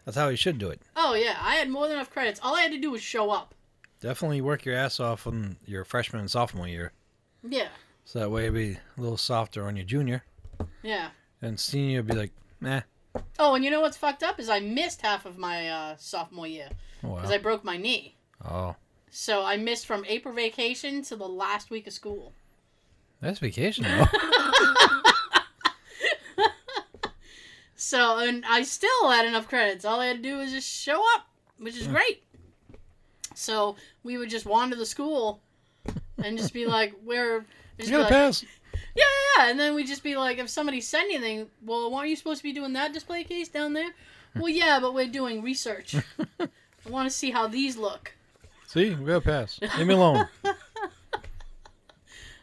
[0.04, 0.82] That's how you should do it.
[0.96, 2.40] Oh yeah, I had more than enough credits.
[2.42, 3.54] All I had to do was show up.
[4.02, 6.92] Definitely work your ass off on your freshman and sophomore year.
[7.48, 7.70] Yeah,
[8.04, 10.24] So that way it'll be a little softer on your junior.
[10.84, 11.10] yeah.
[11.42, 12.82] And senior will be like, nah.
[13.40, 16.46] Oh, and you know what's fucked up is I missed half of my uh, sophomore
[16.48, 16.70] year
[17.04, 17.36] Oh, because wow.
[17.36, 18.16] I broke my knee.
[18.48, 18.76] oh.
[19.14, 22.32] So I missed from April vacation to the last week of school.
[23.22, 24.06] That's vacation, though.
[27.76, 29.84] So, and I still had enough credits.
[29.86, 31.26] All I had to do was just show up,
[31.58, 32.24] which is great.
[33.34, 35.42] So we would just wander the school
[36.24, 37.46] and just be like, "Where?"
[37.78, 38.44] You gotta like, pass.
[38.44, 38.50] yeah,
[38.96, 39.04] yeah,
[39.38, 39.50] yeah.
[39.50, 42.44] And then we'd just be like, if somebody said anything, well, weren't you supposed to
[42.44, 43.90] be doing that display case down there?
[44.36, 45.96] well, yeah, but we're doing research.
[46.40, 48.14] I want to see how these look.
[48.68, 49.60] See, we gotta pass.
[49.78, 50.28] Leave me alone.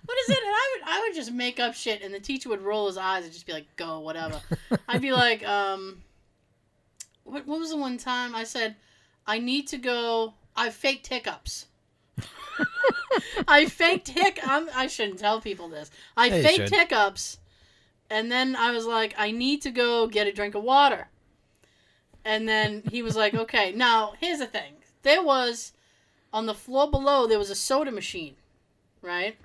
[0.08, 0.38] What is it?
[0.38, 2.96] And I would, I would just make up shit, and the teacher would roll his
[2.96, 4.40] eyes and just be like, "Go, whatever."
[4.88, 6.00] I'd be like, um,
[7.24, 8.76] what, what was the one time I said,
[9.26, 10.32] I need to go.
[10.58, 11.66] I faked hiccups.
[13.46, 14.40] I faked hic.
[14.42, 15.90] I'm, I shouldn't tell people this.
[16.16, 17.38] I Yeah, faked hiccups,
[18.10, 21.08] and then I was like, I need to go get a drink of water.
[22.24, 23.72] And then he was like, okay.
[23.72, 24.74] Now here's the thing.
[25.02, 25.72] There was
[26.32, 28.34] on the floor below there was a soda machine,
[29.00, 29.36] right?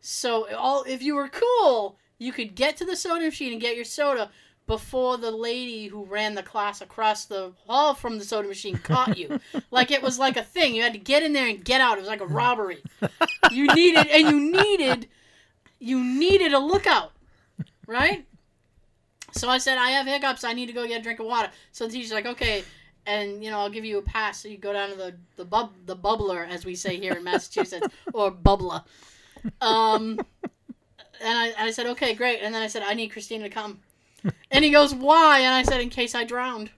[0.00, 3.76] So all if you were cool, you could get to the soda machine and get
[3.76, 4.30] your soda
[4.66, 9.16] before the lady who ran the class across the hall from the soda machine caught
[9.16, 9.40] you.
[9.70, 10.74] like it was like a thing.
[10.74, 11.98] You had to get in there and get out.
[11.98, 12.82] It was like a robbery.
[13.52, 15.08] You needed and you needed
[15.78, 17.12] you needed a lookout.
[17.86, 18.26] Right?
[19.32, 21.50] So I said, I have hiccups, I need to go get a drink of water.
[21.70, 22.64] So the teacher's like, Okay,
[23.06, 24.42] and you know, I'll give you a pass.
[24.42, 27.24] So you go down to the the bub the bubbler, as we say here in
[27.24, 28.82] Massachusetts, or bubbler.
[29.60, 30.18] Um,
[31.20, 32.40] and I, I said, okay, great.
[32.42, 33.80] And then I said, I need Christina to come.
[34.50, 35.40] And he goes, why?
[35.40, 36.70] And I said, in case I drowned.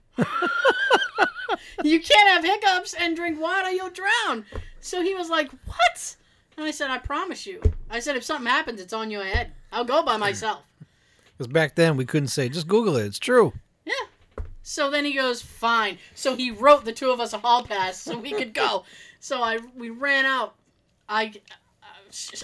[1.85, 4.45] you can't have hiccups and drink water, you'll drown.
[4.81, 6.17] So he was like, what?
[6.57, 7.63] And I said, I promise you.
[7.89, 9.53] I said, if something happens, it's on your head.
[9.73, 10.63] I'll go by myself.
[11.37, 13.07] Because back then we couldn't say, just Google it.
[13.07, 13.53] It's true.
[13.85, 13.93] Yeah.
[14.63, 15.99] So then he goes, fine.
[16.15, 18.85] So he wrote the two of us a hall pass so we could go.
[19.21, 20.55] So I we ran out.
[21.09, 21.33] I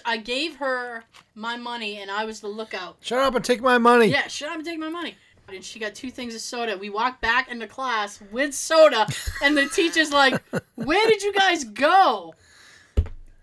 [0.04, 2.96] I gave her my money and I was the lookout.
[3.00, 4.06] Shut up and take my money.
[4.06, 5.16] Yeah, shut up and take my money.
[5.48, 6.76] And she got two things of soda.
[6.78, 9.06] We walked back into class with soda,
[9.42, 10.42] and the teacher's like,
[10.74, 12.34] "Where did you guys go?"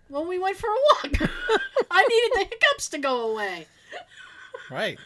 [0.08, 1.30] Well, we went for a walk.
[1.90, 3.66] I needed the hiccups to go away.
[4.68, 4.98] Right.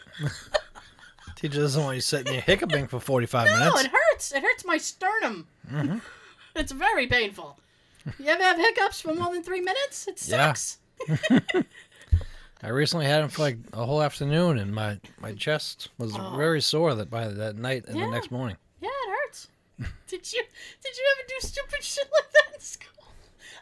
[1.35, 3.75] Teacher doesn't want you sitting there hiccuping for 45 No, minutes.
[3.75, 4.31] No, it hurts.
[4.33, 5.47] It hurts my sternum.
[5.71, 6.01] Mhm.
[6.55, 7.59] It's very painful.
[8.17, 10.07] You ever have hiccups for more than three minutes?
[10.07, 10.55] It Yeah.
[12.63, 16.35] I recently had them for like a whole afternoon, and my, my chest was Oh.
[16.35, 18.05] very sore that by that night and Yeah.
[18.05, 18.57] the next morning.
[18.81, 19.47] Yeah, it hurts.
[20.07, 20.41] did you
[20.83, 23.05] did you ever do stupid shit like that in school?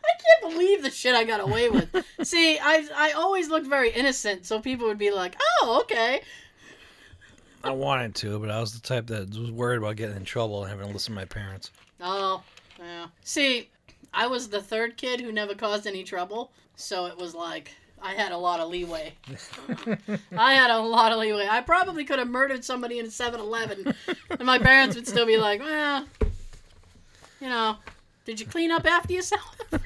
[0.03, 1.89] I can't believe the shit I got away with.
[2.23, 6.21] See, I I always looked very innocent, so people would be like, "Oh, okay."
[7.63, 10.61] I wanted to, but I was the type that was worried about getting in trouble
[10.63, 11.71] and having to listen to my parents.
[11.99, 12.43] Oh,
[12.77, 13.07] yeah.
[13.23, 13.69] See,
[14.15, 18.13] I was the third kid who never caused any trouble, so it was like I
[18.13, 19.13] had a lot of leeway.
[20.37, 21.47] I had a lot of leeway.
[21.49, 23.93] I probably could have murdered somebody in a 7-Eleven,
[24.29, 26.05] and my parents would still be like, "Well,
[27.41, 27.77] you know,
[28.25, 29.57] did you clean up after yourself?"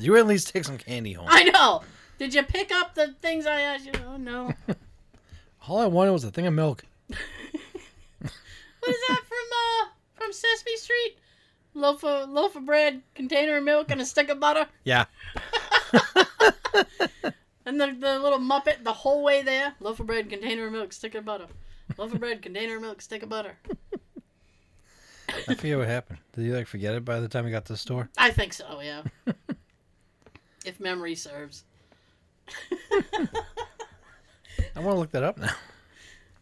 [0.00, 1.26] You at least take some candy home.
[1.28, 1.82] I know.
[2.18, 3.92] Did you pick up the things I asked you?
[4.08, 4.54] Oh no.
[5.68, 6.84] All I wanted was a thing of milk.
[7.08, 11.18] What is that from uh from Sesame Street?
[11.74, 14.66] Loaf of loaf of bread, container of milk, and a stick of butter.
[14.84, 15.06] Yeah.
[17.70, 19.74] And the, the little Muppet the whole way there.
[19.78, 21.46] Loaf of bread, container of milk, stick of butter.
[21.96, 23.56] Loaf of bread, container of milk, stick of butter.
[25.48, 26.18] I forget what happened.
[26.32, 28.08] Did you like forget it by the time we got to the store?
[28.18, 29.02] I think so, yeah.
[30.64, 31.62] if memory serves.
[32.92, 35.54] I want to look that up now.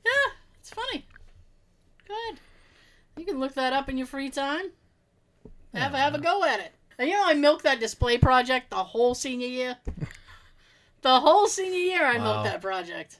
[0.06, 1.04] Yeah, it's funny.
[2.06, 2.40] Go ahead.
[3.18, 4.70] You can look that up in your free time.
[5.78, 6.72] Have have a go at it.
[6.98, 9.76] And you know I milked that display project the whole senior year.
[11.00, 12.24] The whole senior year I Wow.
[12.24, 13.18] milked that project.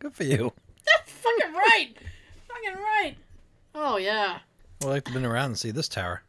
[0.00, 0.52] Good for you.
[0.84, 1.94] That's fucking right.
[2.48, 3.14] fucking right.
[3.76, 4.40] Oh yeah.
[4.80, 6.24] Well, I'd like to have been around and see this tower.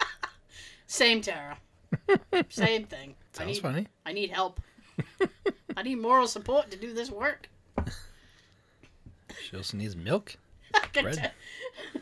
[0.86, 1.58] Same Tara.
[2.48, 3.14] Same thing.
[3.34, 3.88] I Sounds need, funny.
[4.06, 4.58] I need help.
[5.76, 7.50] I need moral support to do this work.
[9.42, 10.36] She also needs milk.
[10.94, 11.32] Bread.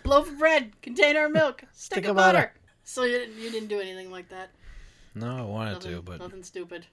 [0.04, 2.52] Loaf of bread, container of milk, stick, Stick of of butter.
[2.84, 4.50] So you didn't, you didn't do anything like that.
[5.14, 6.86] No, I wanted Nothing, to, but nothing stupid.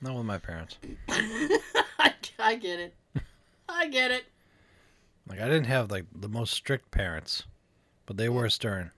[0.00, 0.76] not with my parents.
[1.08, 2.94] I, I get it.
[3.68, 4.24] I get it.
[5.28, 7.44] Like I didn't have like the most strict parents,
[8.06, 8.90] but they were stern.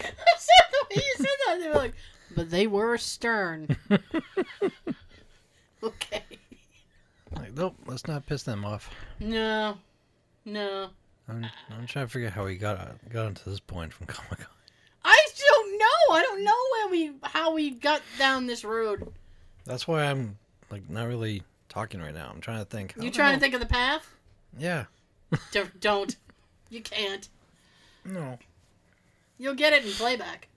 [0.00, 1.94] I said the way you said that, they were like,
[2.36, 3.76] but they were stern.
[5.82, 6.22] okay.
[7.34, 8.90] Like, nope, let's not piss them off.
[9.18, 9.76] No,
[10.44, 10.90] no.
[11.36, 14.38] I'm, I'm trying to figure out how we got got onto this point from Comic
[14.38, 14.46] Con.
[15.04, 16.14] I don't know.
[16.14, 19.12] I don't know where we how we got down this road.
[19.64, 20.38] That's why I'm
[20.70, 22.30] like not really talking right now.
[22.32, 22.94] I'm trying to think.
[23.00, 24.08] You trying to think of the path?
[24.58, 24.84] Yeah.
[25.52, 25.80] Don't.
[25.80, 26.16] don't.
[26.68, 27.28] You can't.
[28.04, 28.38] No.
[29.38, 30.48] You'll get it in playback.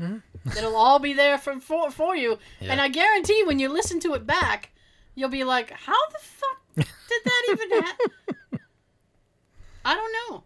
[0.00, 0.22] Mhm.
[0.56, 2.72] It'll all be there for for, for you, Yeah.
[2.72, 4.70] and I guarantee when you listen to it back,
[5.14, 8.36] you'll be like, "How the fuck did that even happen?"
[9.88, 10.42] I don't know.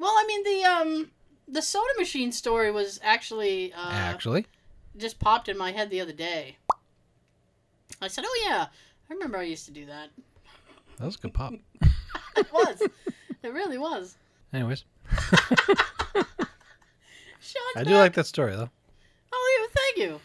[0.00, 1.10] Well, I mean the um
[1.46, 4.46] the soda machine story was actually uh, Actually,
[4.96, 6.56] just popped in my head the other day.
[8.02, 8.66] I said, "Oh yeah,
[9.08, 10.10] I remember I used to do that."
[10.98, 11.54] that was a good pop.
[12.36, 12.80] It was.
[13.42, 14.16] it really was.
[14.52, 14.84] Anyways,
[17.40, 17.98] Sean's I do back.
[18.00, 18.70] like that story though.
[19.32, 20.20] Oh, yeah, thank you.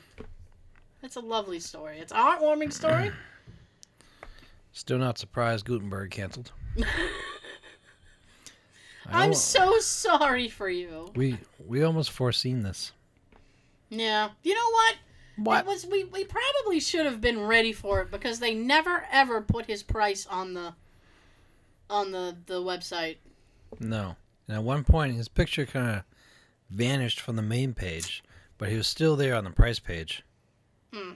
[1.04, 2.00] It's a lovely story.
[2.00, 3.12] It's a heartwarming story.
[4.72, 6.52] Still not surprised Guttenberg canceled.
[9.12, 11.12] I'm so sorry for you.
[11.16, 12.92] We we almost foreseen this.
[13.90, 14.30] Yeah.
[14.44, 14.96] You know what?
[15.38, 15.60] What?
[15.60, 19.42] It was we, we probably should have been ready for it because they never ever
[19.42, 20.74] put his price on the
[21.90, 23.18] on the the website.
[23.80, 24.16] No.
[24.48, 26.04] And at one point, his picture kind of
[26.70, 28.24] vanished from the main page,
[28.58, 30.24] but he was still there on the price page.
[30.94, 31.14] Hmm.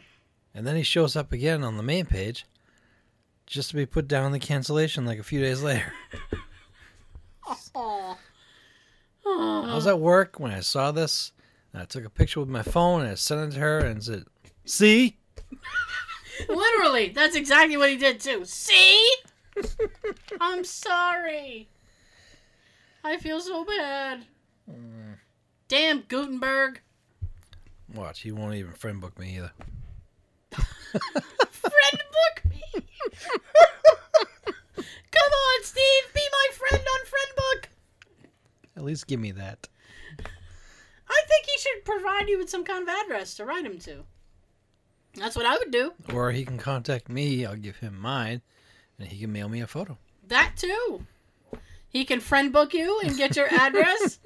[0.53, 2.45] And then he shows up again on the main page,
[3.45, 5.93] just to be put down in the cancellation like a few days later.
[7.75, 8.17] Oh.
[9.25, 11.31] I was at work when I saw this.
[11.73, 14.03] And I took a picture with my phone and I sent it to her and
[14.03, 14.25] said,
[14.65, 15.17] "See,
[16.47, 18.45] Literally, that's exactly what he did too.
[18.45, 19.13] See?
[20.39, 21.67] I'm sorry.
[23.03, 24.25] I feel so bad.
[25.67, 26.81] Damn Guttenberg.
[27.93, 29.51] watch, he won't even friend book me either."
[31.51, 32.63] Friend book me.
[35.11, 36.13] Come on, Steve.
[36.13, 37.69] Be my friend on friend book.
[38.75, 39.67] At least give me that.
[41.09, 44.03] I think he should provide you with some kind of address to write him to.
[45.15, 45.93] That's what I would do.
[46.13, 47.45] Or he can contact me.
[47.45, 48.41] I'll give him mine,
[48.97, 49.97] and he can mail me a photo.
[50.27, 51.05] That too.
[51.89, 54.19] He can friend book you and get your address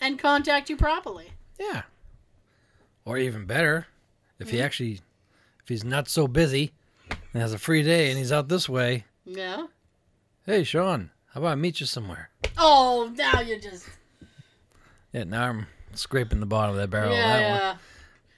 [0.00, 1.30] and contact you properly.
[1.58, 1.82] Yeah.
[3.04, 3.86] Or even better,
[4.38, 4.64] if he hmm?
[4.64, 5.00] actually,
[5.62, 6.72] if he's not so busy
[7.32, 9.66] and has a free day and he's out this way, Yeah.
[10.46, 12.30] hey, Sean, how about I meet you somewhere?
[12.56, 13.86] Oh, now you're just
[15.12, 17.12] Yeah, now I'm scraping the bottom of that barrel.
[17.12, 17.58] yeah, of that one.
[17.60, 17.76] yeah.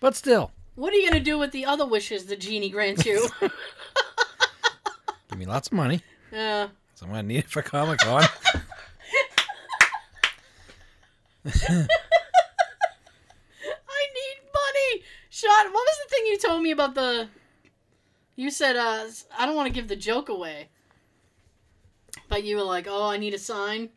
[0.01, 3.29] But still, What are you gonna do with the other wishes the genie grants you?
[3.41, 6.01] give me lots of money.
[6.33, 6.69] yeah.
[6.97, 8.23] So I'm going to need it for Comic Con.
[11.47, 11.51] I
[14.15, 15.03] need money.
[15.31, 17.29] Sean, what was the thing you told me about the?
[18.37, 19.07] You said, uh,
[19.39, 20.69] I don't want to give the joke away.
[22.31, 23.91] But you were like, oh, I need a sign.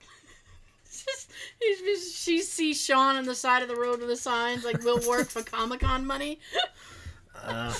[0.90, 4.82] Just- just- she sees Sean on the side of the road with the signs like,
[4.84, 6.38] "We'll work for Comic Con money."
[7.42, 7.74] uh,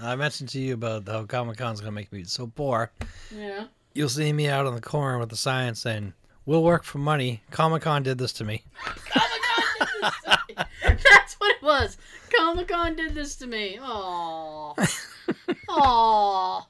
[0.00, 2.90] I mentioned to you about how Comic Con's going to make me so poor.
[3.34, 3.66] Yeah.
[3.94, 6.12] You'll see me out on the corner with the sign saying,
[6.46, 7.42] We'll work for money.
[7.50, 8.64] Comic Con did this to me.
[8.84, 10.64] Comic Con did this to me.
[11.10, 11.96] That's what it was.
[12.36, 13.78] Comic Con did this to me.
[13.80, 14.76] Aww.
[15.68, 16.66] Aww.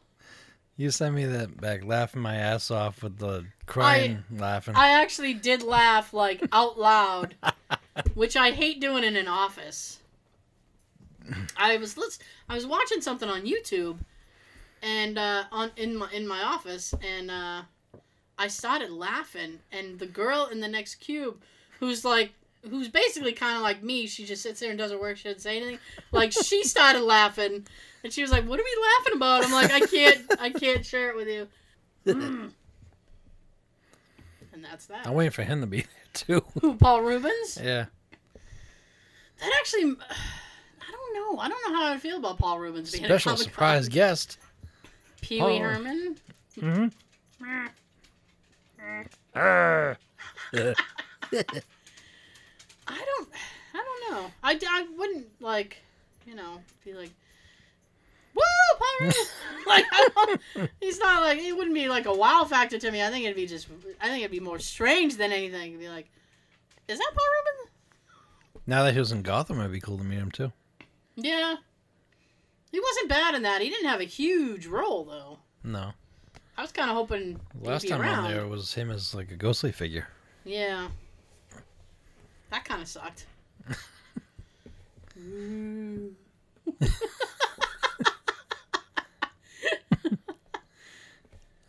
[0.76, 4.74] You sent me that back laughing my ass off with the crying laughing.
[4.74, 7.36] I actually did laugh like out loud,
[8.14, 10.00] which I hate doing in an office.
[11.56, 13.98] I was let's, I was watching something on YouTube,
[14.82, 17.62] and uh, on in my in my office, and uh,
[18.36, 21.40] I started laughing, and the girl in the next cube,
[21.80, 22.32] who's like.
[22.70, 24.06] Who's basically kind of like me?
[24.06, 25.18] She just sits there and doesn't work.
[25.18, 25.78] She doesn't say anything.
[26.12, 27.66] Like she started laughing,
[28.04, 30.84] and she was like, "What are we laughing about?" I'm like, "I can't, I can't
[30.84, 31.48] share it with you."
[32.06, 32.50] Mm.
[34.52, 35.06] And that's that.
[35.06, 36.44] I'm waiting for him to be there too.
[36.60, 37.58] Who, Paul Reubens?
[37.60, 37.86] yeah.
[39.40, 41.40] That actually, I don't know.
[41.40, 44.38] I don't know how I feel about Paul Reubens being Special a surprise guest.
[45.22, 45.58] Pee Wee Paul.
[45.58, 46.16] Herman.
[46.60, 46.86] Mm-hmm.
[49.34, 49.96] I
[52.86, 53.28] don't,
[53.74, 54.30] I don't know.
[54.42, 55.78] I, I wouldn't like,
[56.26, 57.10] you know, be like,
[58.34, 58.42] woo,
[58.78, 59.32] Paul Reubens.
[59.66, 59.84] like,
[60.80, 63.02] he's not like it wouldn't be like a wow factor to me.
[63.02, 63.68] I think it'd be just,
[64.00, 65.68] I think it'd be more strange than anything.
[65.70, 66.10] It'd be like,
[66.88, 67.70] is that Paul Reubens?
[68.66, 70.50] now that he was in Gotham, it'd be cool to meet him too.
[71.16, 71.56] Yeah.
[72.72, 73.60] He wasn't bad in that.
[73.62, 75.38] He didn't have a huge role though.
[75.62, 75.92] No.
[76.56, 78.24] I was kind of hoping Last he'd be time around.
[78.26, 80.06] on there was him as like a ghostly figure.
[80.44, 80.88] Yeah.
[82.50, 83.26] That kind of sucked.
[85.18, 86.14] Ooh.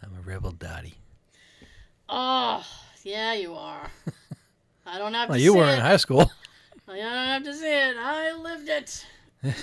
[0.03, 0.93] I'm a rebel daddy.
[2.09, 2.65] oh,
[3.03, 3.89] yeah, you are.
[4.85, 5.75] I don't have Well, to you see were it.
[5.75, 6.29] in high school.
[6.89, 7.95] I don't have to see it.
[7.97, 9.05] I lived it.
[9.41, 9.55] Thank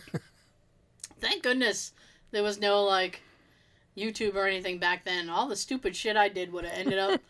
[1.20, 1.92] Thank goodness
[2.32, 3.22] there was no like
[3.96, 5.30] YouTube or anything back then.
[5.30, 7.20] All the stupid shit I did would have ended up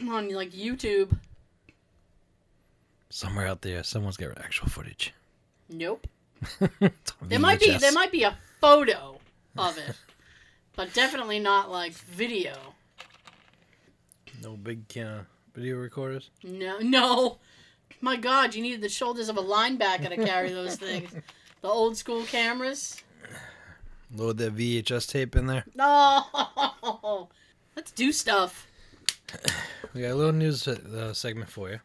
[0.00, 1.16] on like YouTube.
[3.08, 5.12] Somewhere out there, someone's got actual footage.
[5.70, 6.06] Nope.
[7.22, 9.18] There might be there might be a photo
[9.56, 9.94] of it,
[10.76, 12.54] but definitely not like video.
[14.42, 15.20] no big uh,
[15.54, 16.30] video recorders.
[16.42, 17.38] No, no.
[18.00, 21.12] My God, you needed the shoulders of a linebacker to carry those things.
[21.60, 23.02] The old school cameras.
[24.14, 25.64] Load that VHS tape in there.
[25.74, 26.24] No,
[27.76, 28.66] let's do stuff.
[29.94, 31.80] We got a little news uh, segment for you.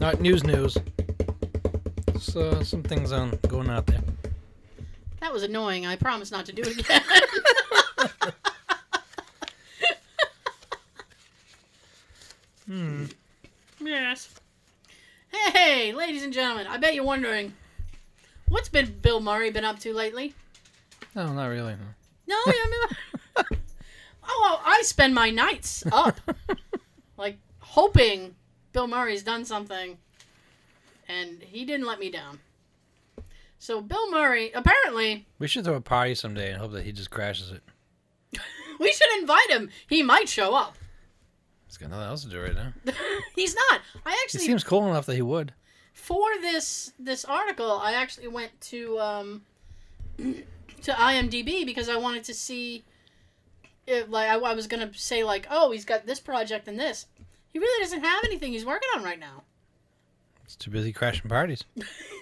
[0.00, 0.76] Not news, news.
[2.14, 4.02] Just, uh, some things on going out there.
[5.20, 5.86] That was annoying.
[5.86, 7.02] I promise not to do it again.
[12.68, 13.06] Hmm.
[13.80, 14.28] yes.
[15.30, 17.54] Hey, ladies and gentlemen, I bet you're wondering
[18.48, 20.34] what's been Bill Murray been up to lately?
[21.14, 21.72] No, not really.
[21.72, 21.86] No.
[22.26, 22.86] No, I
[23.38, 23.46] mean,
[24.28, 26.20] oh, I spend my nights up,
[27.16, 28.34] like hoping
[28.72, 29.96] Bill Murray's done something,
[31.08, 32.38] and he didn't let me down.
[33.58, 37.10] So Bill Murray, apparently, We should throw a party someday and hope that he just
[37.10, 37.62] crashes it.
[38.80, 39.70] we should invite him.
[39.88, 40.76] He might show up.
[41.66, 42.72] He's got nothing else to do right now.
[43.34, 43.80] He's not.
[44.06, 45.52] I He actually seems cool enough that he would.
[45.92, 49.42] for this this article, I actually went to um,
[50.18, 52.84] to IMDb because I wanted to see
[53.86, 57.06] if like I, I was gonna say like, oh, he's got this project and this.
[57.52, 59.42] He really doesn't have anything he's working on right now.
[60.44, 61.64] He's too busy crashing parties.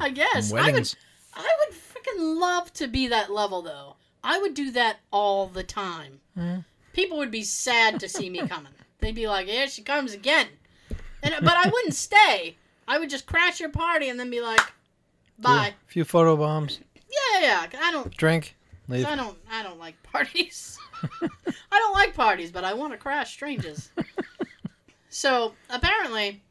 [0.00, 0.94] I guess and I would.
[1.34, 3.96] I would freaking love to be that level though.
[4.22, 6.20] I would do that all the time.
[6.36, 6.64] Mhm.
[6.92, 8.72] People would be sad to see me coming.
[9.00, 10.48] They'd be like, "Here she comes again,"
[11.22, 12.56] and but I wouldn't stay.
[12.86, 14.60] I would just crash your party and then be like,
[15.38, 16.80] "Bye." A few photo bombs.
[16.94, 17.66] Yeah, yeah.
[17.72, 17.80] yeah.
[17.82, 18.16] I don't.
[18.16, 18.56] drink.
[18.88, 19.06] Leave.
[19.06, 19.38] I don't.
[19.50, 20.78] I don't like parties.
[21.22, 23.90] I don't like parties, but I want to crash strangers.
[25.08, 26.42] so apparently,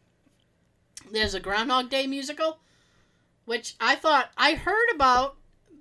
[1.12, 2.60] there's a Groundhog Day musical,
[3.46, 5.36] which I thought I heard about,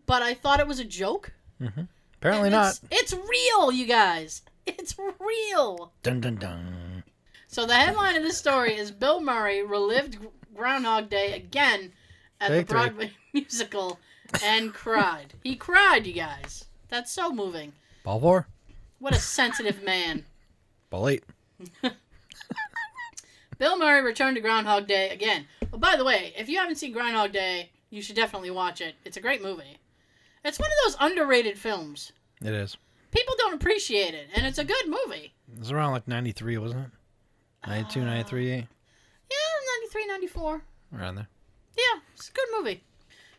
[0.06, 1.32] but I thought it was a joke.
[1.60, 1.82] Mm-hmm.
[2.16, 2.80] Apparently And not.
[2.90, 4.42] It's, it's real, you guys.
[4.66, 5.92] It's real.
[6.02, 7.02] Dun dun dun.
[7.48, 10.18] So the headline of this story is Bill Murray relived
[10.54, 11.92] Groundhog Day again
[12.40, 12.80] at Take the three.
[12.80, 13.98] Broadway musical
[14.42, 15.34] and cried.
[15.42, 16.64] He cried, you guys.
[16.88, 17.72] That's so moving.
[18.04, 18.46] Ball four.
[19.00, 20.24] What a sensitive man.
[20.90, 21.24] Ball eight.
[23.58, 25.46] Bill Murray returned to Groundhog Day again.
[25.72, 28.94] Oh, by the way, if you haven't seen Groundhog Day, you should definitely watch it.
[29.04, 29.78] It's a great movie.
[30.44, 32.12] It's one of those underrated films.
[32.42, 32.76] It is.
[33.10, 35.32] People don't appreciate it, and it's a good movie.
[35.52, 36.90] It was around like 93, wasn't it?
[37.68, 38.62] 92, uh, 93, Yeah,
[39.80, 40.62] 93, 94.
[40.98, 41.28] around there.
[41.76, 42.82] Yeah, it's a good movie.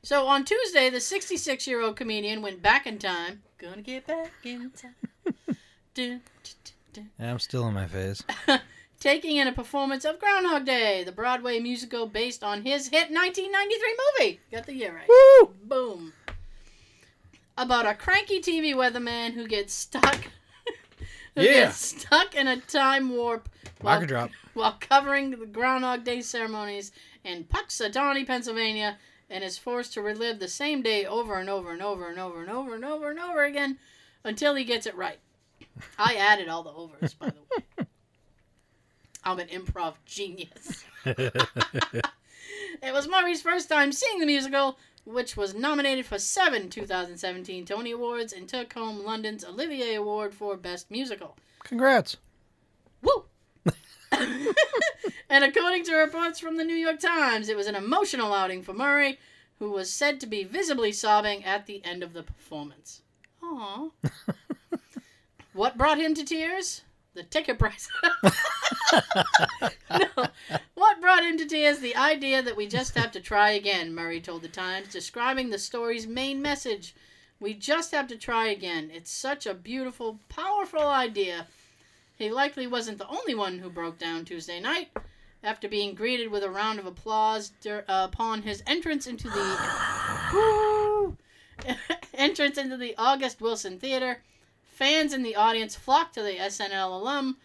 [0.02, 3.42] So on Tuesday, the 66 year old comedian went back in time.
[3.58, 4.96] Gonna get back in time.
[5.96, 8.24] Dun, dun, dun, I'm still in my phase.
[9.04, 13.98] Taking in a performance of Groundhog Day, the Broadway musical based on his hit 1993
[14.18, 14.40] movie.
[14.50, 15.10] Got the year right.
[15.10, 15.54] Woo!
[15.62, 16.14] Boom.
[17.58, 20.16] About a cranky TV weatherman who gets stuck.
[21.36, 21.66] who Yeah.
[21.66, 23.50] gets stuck in a time warp
[23.82, 24.32] while, drop.
[24.54, 26.94] while covering the Groundhog Day ceremonies
[27.26, 29.00] in Punxsutawney, Pennsylvania,
[29.30, 32.40] and is forced to relive the same day over and over and over and over
[32.40, 33.80] and over and over and over again
[34.24, 35.20] until he gets it right.
[36.00, 37.86] I added all the overs, by the way.
[39.24, 40.84] I'm an improv genius.
[42.84, 47.92] It was Murray's first time seeing the musical, which was nominated for seven 2017 Tony
[47.92, 51.38] Awards and took home London's Olivier Award for Best Musical.
[51.64, 52.18] Congrats.
[53.02, 53.24] Woo!
[55.30, 58.74] and according to reports from the New York Times, it was an emotional outing for
[58.74, 59.18] Murray,
[59.60, 63.02] who was said to be visibly sobbing at the end of the performance.
[63.42, 63.92] Aww.
[65.54, 66.82] what brought him to tears?
[67.16, 67.88] The ticket price.
[69.92, 70.28] no.
[70.74, 71.80] What brought him to tears?
[71.80, 75.60] The idea that we just have to try again, Murray told the Times, describing the
[75.60, 76.96] story's main message.
[77.40, 78.90] We just have to try again.
[78.92, 81.48] It's such a beautiful, powerful idea.
[82.18, 84.90] He likely wasn't the only one who broke down Tuesday night.
[85.44, 89.58] After being greeted with a round of applause dur- uh, upon his entrance into the
[92.14, 94.22] entrance into the August Wilson Theater,
[94.84, 97.38] fans in the audience flocked to the SNL alum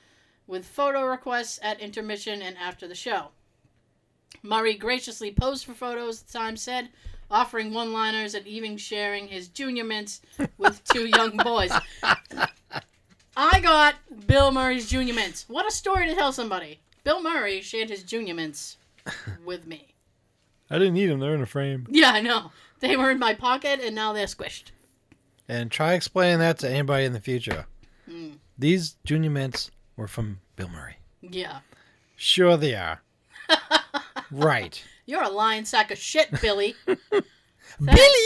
[0.49, 3.29] with photo requests at intermission and after the show.
[4.43, 6.89] Murray graciously posed for photos, the Times said,
[7.31, 10.21] offering one liners and even sharing his junior mints
[10.57, 11.71] with two young boys.
[13.37, 13.95] I got
[14.27, 15.45] Bill Murray's junior mints.
[15.47, 16.81] What a story to tell somebody.
[17.05, 18.79] Bill Murray shared his junior mints
[19.45, 19.95] with me.
[20.69, 21.21] I didn't need them.
[21.21, 21.87] They're in a frame.
[21.89, 22.51] Yeah, I know.
[22.81, 24.73] They were in my pocket and now they're squished.
[25.49, 27.67] And try explaining that to anybody in the future.
[28.09, 28.39] Mm.
[28.59, 30.97] These junior mints were from Bill Murray.
[31.23, 31.61] Yeah.
[32.17, 33.01] Sure they are.
[34.31, 34.83] right.
[35.07, 36.75] You're a lying sack of shit, Billy.
[37.81, 38.19] Billy!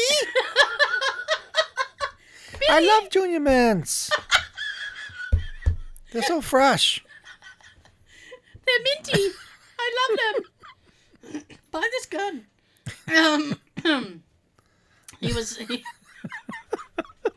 [2.68, 4.10] I love junior mints.
[6.12, 7.04] They're so fresh.
[8.66, 9.28] They're minty.
[9.78, 10.18] I love
[11.32, 11.42] them.
[11.70, 12.46] Buy this gun.
[13.14, 13.60] Um,
[15.20, 15.56] he was.
[15.56, 15.82] He,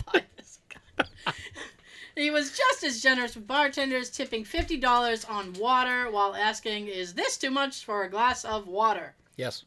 [0.06, 1.08] buy this gun.
[2.16, 7.14] He was just as generous with bartenders, tipping fifty dollars on water while asking, "Is
[7.14, 9.66] this too much for a glass of water?" Yes.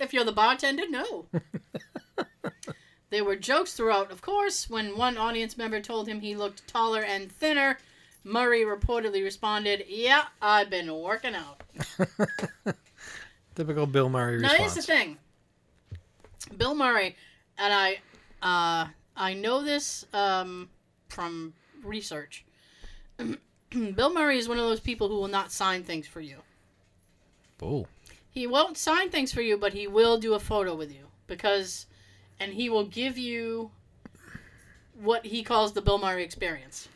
[0.00, 1.26] If you're the bartender, no.
[3.10, 4.68] there were jokes throughout, of course.
[4.68, 7.78] When one audience member told him he looked taller and thinner,
[8.24, 11.62] Murray reportedly responded, Yeah, I've been working out.
[13.54, 15.18] Typical Bill Murray Now, here's the thing
[16.56, 17.16] Bill Murray,
[17.58, 18.00] and I,
[18.42, 20.68] uh, I know this um,
[21.12, 21.54] from
[21.84, 22.44] research.
[23.70, 26.38] Bill Murray is one of those people who will not sign things for you.
[27.62, 27.86] Oh.
[28.30, 31.86] He won't sign things for you, but he will do a photo with you because,
[32.40, 33.70] and he will give you
[34.94, 36.88] what he calls the Bill Murray experience.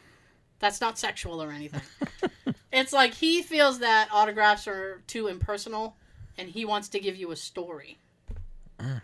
[0.59, 1.83] That's not sexual or anything.
[2.73, 5.97] it's like he feels that autographs are too impersonal,
[6.39, 7.99] and he wants to give you a story.
[8.79, 9.03] Mm.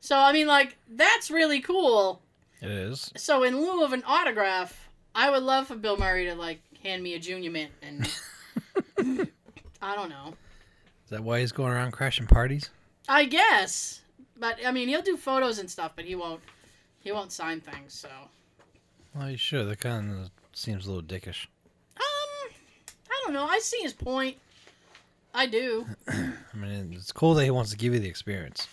[0.00, 2.22] So I mean, like that's really cool.
[2.62, 3.10] It is.
[3.16, 7.02] So in lieu of an autograph, I would love for Bill Murray to like hand
[7.02, 8.10] me a junior mint and
[9.82, 10.34] I don't know.
[11.04, 12.70] Is that why he's going around crashing parties?
[13.08, 14.00] I guess,
[14.36, 16.40] but I mean, he'll do photos and stuff, but he won't.
[17.00, 17.92] He won't sign things.
[17.94, 18.08] So,
[19.14, 21.46] Well, you sure, That kind of seems a little dickish.
[21.96, 22.50] um,
[23.08, 23.44] I don't know.
[23.46, 24.36] I see his point.
[25.32, 25.86] I do.
[26.08, 28.66] I mean, it's cool that he wants to give you the experience.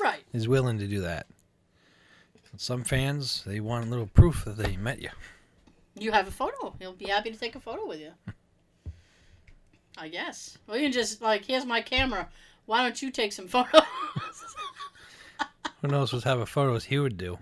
[0.00, 0.22] Right.
[0.32, 1.26] He's willing to do that.
[2.56, 5.10] But some fans, they want a little proof that they met you.
[5.94, 6.74] You have a photo.
[6.78, 8.12] He'll be happy to take a photo with you.
[9.98, 10.56] I guess.
[10.66, 12.30] Well, you can just like, here's my camera.
[12.64, 13.82] Why don't you take some photos?
[15.82, 17.36] Who knows what type of photos he would do?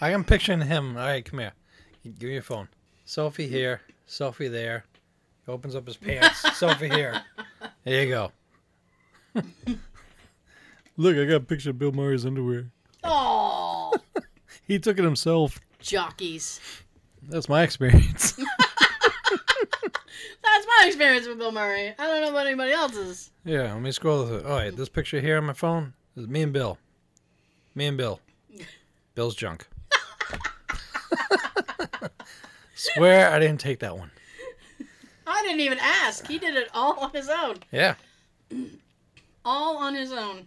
[0.00, 0.96] I am picturing him.
[0.96, 1.52] All right, come here.
[2.02, 2.66] Give me your phone.
[3.06, 3.82] Selfie here.
[4.08, 4.84] Selfie there.
[5.44, 6.42] He opens up his pants.
[6.60, 7.22] selfie here.
[7.84, 8.32] There you go.
[10.96, 12.66] Look, I got a picture of Bill Murray's underwear.
[13.04, 13.45] oh,
[14.66, 15.60] He took it himself.
[15.80, 16.60] jockeys.
[17.22, 18.32] That's my experience.
[20.42, 21.94] That's my experience with Bill Murray.
[21.98, 23.30] I don't know about anybody else's.
[23.44, 24.42] yeah, let me scroll through.
[24.42, 26.78] All right, this picture here on my phone is me and Bill.
[27.76, 28.20] Me and Bill.
[29.14, 29.66] Bill's junk.
[32.74, 34.10] Swear I didn't take that one.
[35.26, 36.26] I didn't even ask.
[36.26, 37.56] He did it all on his own.
[37.72, 37.94] Yeah.
[39.44, 40.44] all on his own.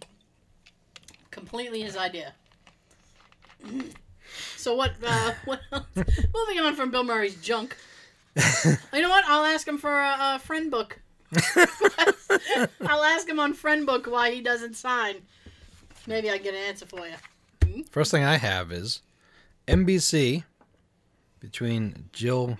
[1.30, 2.34] Completely his idea.
[4.56, 4.92] So what?
[5.04, 5.86] Uh, what else?
[5.96, 7.76] Moving on from Bill Murray's junk.
[8.36, 9.24] you know what?
[9.26, 11.00] I'll ask him for a, a friend book.
[12.86, 15.16] I'll ask him on friend book why he doesn't sign.
[16.06, 17.84] Maybe I get an answer for you.
[17.90, 19.00] First thing I have is
[19.68, 20.44] NBC
[21.38, 22.58] between Jill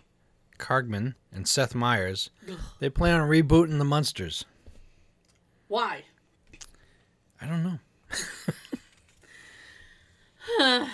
[0.59, 2.30] Kargman and Seth Meyers.
[2.78, 4.44] They plan on rebooting the Munsters.
[5.68, 6.03] Why?
[7.40, 7.78] I don't know.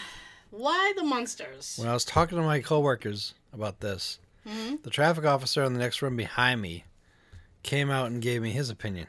[0.50, 1.76] Why the monsters?
[1.78, 4.82] When I was talking to my coworkers about this, Mhm.
[4.82, 6.84] the traffic officer in the next room behind me
[7.62, 9.08] came out and gave me his opinion.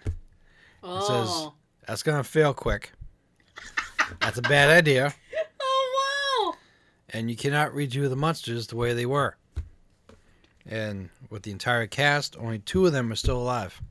[0.84, 1.54] Oh.
[1.88, 2.92] That's gonna fail quick.
[4.20, 5.14] That's a bad idea,
[5.62, 6.58] Oh wow.
[7.10, 9.38] and you cannot redo the monsters the way they were.
[10.66, 13.82] And with the entire cast, only two of them are still alive.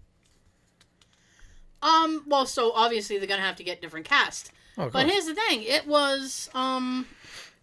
[1.83, 2.25] Um.
[2.27, 4.51] Well, so obviously they're gonna have to get different cast.
[4.79, 7.07] Oh, But here's the thing: it was um,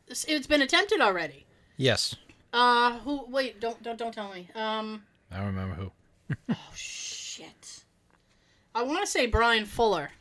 [0.07, 1.45] it's- been attempted already.
[1.77, 2.15] yes,
[2.51, 3.25] Uh, who?
[3.29, 4.49] Wait, don't don't don't tell me.
[4.55, 5.91] Um, I don't remember who.
[6.49, 7.83] oh shit.
[8.75, 10.11] I want to say Bryan Fuller,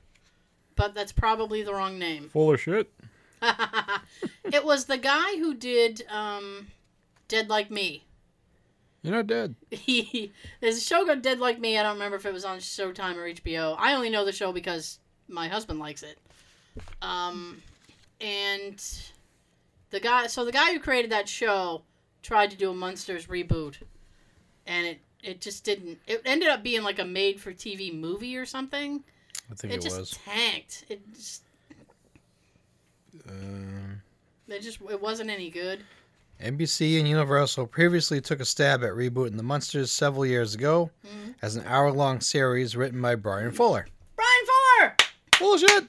[0.76, 2.28] but that's probably the wrong name.
[2.28, 2.90] Fuller shit.
[4.44, 6.68] it was the guy who did um,
[7.28, 8.04] Dead Like Me.
[9.02, 9.54] You're not dead.
[9.70, 11.76] He there's a show called Dead Like Me.
[11.78, 13.74] I don't remember if it was on Showtime or HBO.
[13.78, 16.18] I only know the show because my husband likes it.
[17.00, 17.62] Um,
[18.20, 18.82] and
[19.90, 21.82] the guy, so the guy who created that show
[22.22, 23.76] tried to do a Munsters reboot,
[24.66, 25.98] and it it just didn't.
[26.06, 29.04] It ended up being like a made-for-TV movie or something.
[29.50, 30.10] I think It, it, just was.
[30.24, 30.84] tanked.
[30.88, 31.42] It just
[33.28, 34.02] Um,
[34.48, 35.84] it just it wasn't any good.
[36.40, 41.34] NBC and Universal previously took a stab at rebooting the Munsters several years ago Mhm.
[41.40, 43.86] as an hour-long series written by Bryan Fuller.
[44.16, 44.96] Bryan Fuller.
[45.36, 45.88] Full of shit.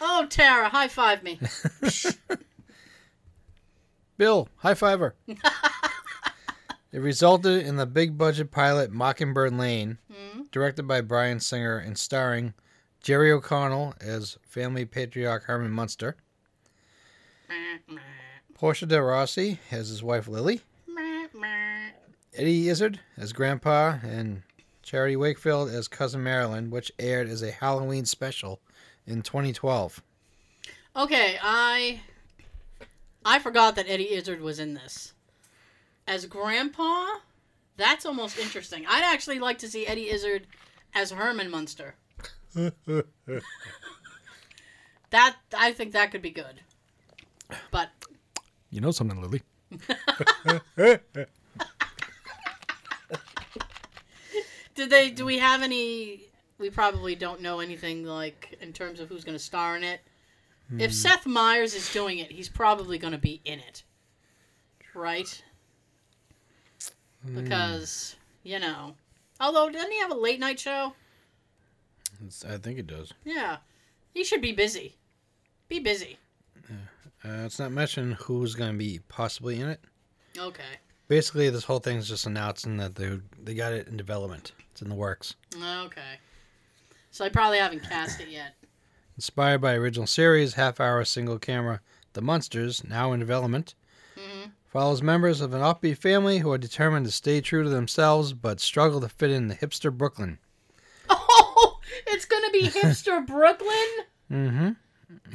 [0.00, 1.38] Oh, Tara, high five me.
[4.16, 5.14] Bill, high fiver.
[5.26, 10.42] it resulted in the big budget pilot Mockingbird Lane, Hmm?
[10.52, 12.54] directed by Bryan Singer and starring
[13.02, 16.16] Jerry O'Connell as family patriarch Herman Munster,
[18.54, 20.60] Portia de Rossi as his wife Lily,
[22.34, 24.42] Eddie Izzard as Grandpa, and
[24.82, 28.60] Charity Wakefield as Cousin Marilyn, which aired as a Halloween special
[29.10, 30.02] in 2012.
[30.96, 32.00] Okay, I
[33.24, 35.12] I forgot that Eddie Izzard was in this.
[36.06, 37.06] As Grandpa,
[37.76, 38.84] that's almost interesting.
[38.88, 40.46] I'd actually like to see Eddie Izzard
[40.94, 41.94] as Herman Munster.
[45.10, 46.60] That I think that could be good.
[47.72, 47.90] But
[48.70, 49.42] You know something, Lily?
[54.76, 55.10] did they?
[55.10, 56.29] Do we have any?
[56.60, 60.00] We probably don't know anything like in terms of who's going to star in it.
[60.78, 63.82] If Seth Meyers is doing it, he's probably going to be in it,
[64.94, 65.42] right?
[67.34, 68.94] Because you know,
[69.40, 70.92] although doesn't he have a late night show?
[72.48, 73.12] I think it does.
[73.24, 73.56] Yeah,
[74.14, 74.94] he should be busy.
[75.68, 76.18] Be busy.
[77.24, 79.80] Uh, it's not mentioned who's going to be possibly in it.
[80.38, 80.62] Okay.
[81.08, 84.52] Basically, this whole thing's just announcing that they they got it in development.
[84.70, 85.34] It's in the works.
[85.56, 86.20] Okay.
[87.10, 88.54] So I probably haven't cast it yet.
[89.16, 91.80] Inspired by original series, half-hour single-camera
[92.14, 93.74] The Munsters, now in development,
[94.16, 94.52] Mhm.
[94.66, 98.60] follows members of an offbeat family who are determined to stay true to themselves but
[98.60, 100.38] struggle to fit in the hipster Brooklyn.
[101.08, 103.88] Oh, it's gonna be hipster Brooklyn.
[104.30, 104.70] Mm-hmm.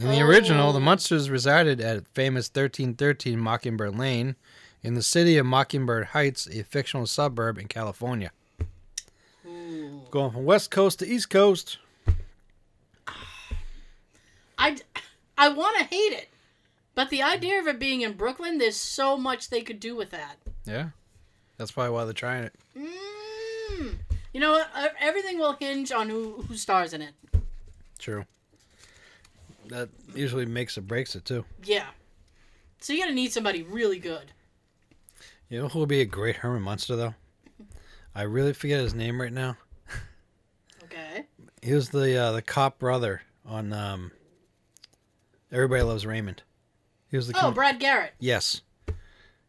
[0.01, 0.82] In the original, the Oh.
[0.84, 4.36] Munsters resided at famous 1313 Mockingbird Lane
[4.82, 8.32] in the city of Mockingbird Heights, a fictional suburb in California.
[10.16, 10.20] Ooh.
[10.20, 11.78] Going from west coast to east coast.
[14.57, 14.78] I,
[15.38, 16.30] I want to hate it,
[16.93, 20.11] but the idea of it being in Brooklyn, there's so much they could do with
[20.11, 20.38] that.
[20.63, 20.89] Yeah.
[21.57, 22.53] That's probably why they're trying it.
[22.78, 23.95] Mm.
[24.34, 24.63] You know?
[24.74, 27.13] Uh, Everything will hinge on who who stars in it.
[27.99, 28.26] True.
[29.68, 31.43] That usually makes or breaks it, too.
[31.66, 31.88] Yeah.
[32.80, 34.32] So you're gonna need somebody really good.
[35.49, 37.16] You know who would be a great Herman Munster, though?
[38.16, 39.57] I really forget his name right now.
[40.96, 41.26] Okay.
[41.62, 44.12] He was the uh, the cop brother on um,
[45.52, 46.43] Everybody Loves Raymond.
[47.10, 48.14] He was the Oh, com- Brad Garrett.
[48.20, 48.62] yes.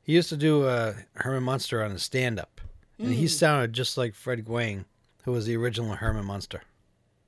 [0.02, 2.60] He used to do uh, Herman Munster on his stand-up,
[2.98, 3.30] and he Mm.
[3.30, 4.84] sounded just like Fred Gwynne,
[5.24, 6.62] who was the original Herman Munster.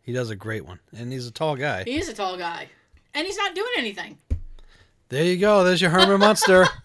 [0.00, 1.82] He does a great one, and he's a tall guy.
[1.84, 2.68] He is a tall guy,
[3.14, 4.18] and he's not doing anything.
[5.08, 5.64] There you go.
[5.64, 6.66] There's your Herman Munster.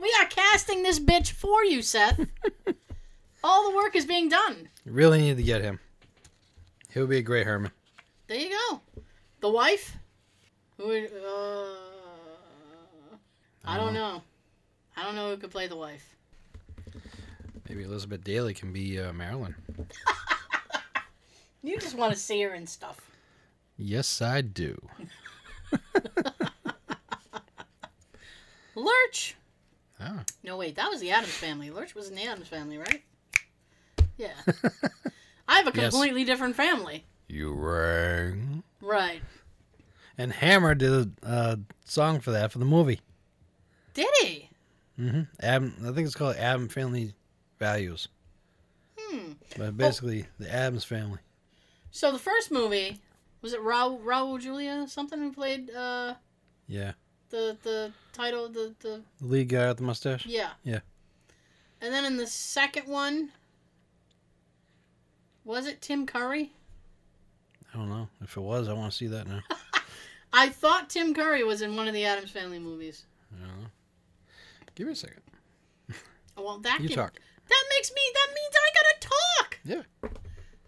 [0.00, 2.20] We are casting this bitch for you, Seth.
[3.42, 4.68] All the work is being done.
[4.84, 5.80] You really need to get him.
[6.98, 7.70] He would be a great Herman.
[8.26, 8.80] There you go.
[9.38, 9.96] The wife?
[10.76, 11.76] Who would, uh,
[13.64, 14.20] I don't know.
[14.96, 16.16] I don't know who could play the wife.
[17.68, 19.54] Maybe Elizabeth Daly can be uh, Marilyn.
[21.62, 23.00] You just want to see her and stuff.
[23.76, 24.80] Yes, I do.
[28.74, 29.36] Lurch.
[30.00, 30.24] Ah.
[30.42, 31.70] No, wait, that was the Addams family.
[31.70, 33.04] Lurch was in the Addams family, right?
[34.16, 34.32] Yeah.
[35.48, 35.90] I have a Yes.
[35.92, 37.04] completely different family.
[37.28, 38.62] You rang.
[38.80, 39.22] Right.
[40.16, 43.00] And Hammer did a uh, song for that for the movie.
[43.94, 44.50] Did he?
[44.96, 47.14] hmm Adam, I think it's called Adam Family
[47.58, 48.08] Values,
[48.98, 49.32] Hmm.
[49.56, 51.18] but basically the Addams family.
[51.92, 53.00] So the first movie
[53.40, 56.14] was it Raul Raul Julia something who played uh
[56.66, 56.92] Yeah,
[57.30, 60.26] the the title the the the lead guy with the mustache.
[60.26, 60.80] yeah Yeah.
[61.80, 63.30] and then in the second one
[65.48, 66.52] was it Tim Curry?
[67.72, 68.68] I don't know if it was.
[68.68, 69.40] I want to see that now.
[70.32, 73.06] I thought Tim Curry was in one of the Addams Family movies.
[73.34, 73.68] I don't know.
[74.74, 75.22] Give me a second.
[76.36, 77.14] Oh, Well, that You can- talk.
[77.48, 79.58] that makes me that means I gotta talk.
[79.64, 80.10] Yeah.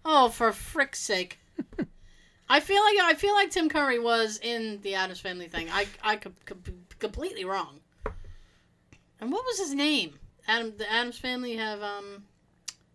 [0.05, 1.39] Oh, for frick's sake!
[2.49, 5.69] I feel like I feel like Tim Curry was in the Addams Family thing.
[5.71, 7.81] I I could, could be completely wrong.
[9.21, 10.19] And what was his name?
[10.49, 10.73] Adam.
[10.79, 12.25] The Addams Family have um,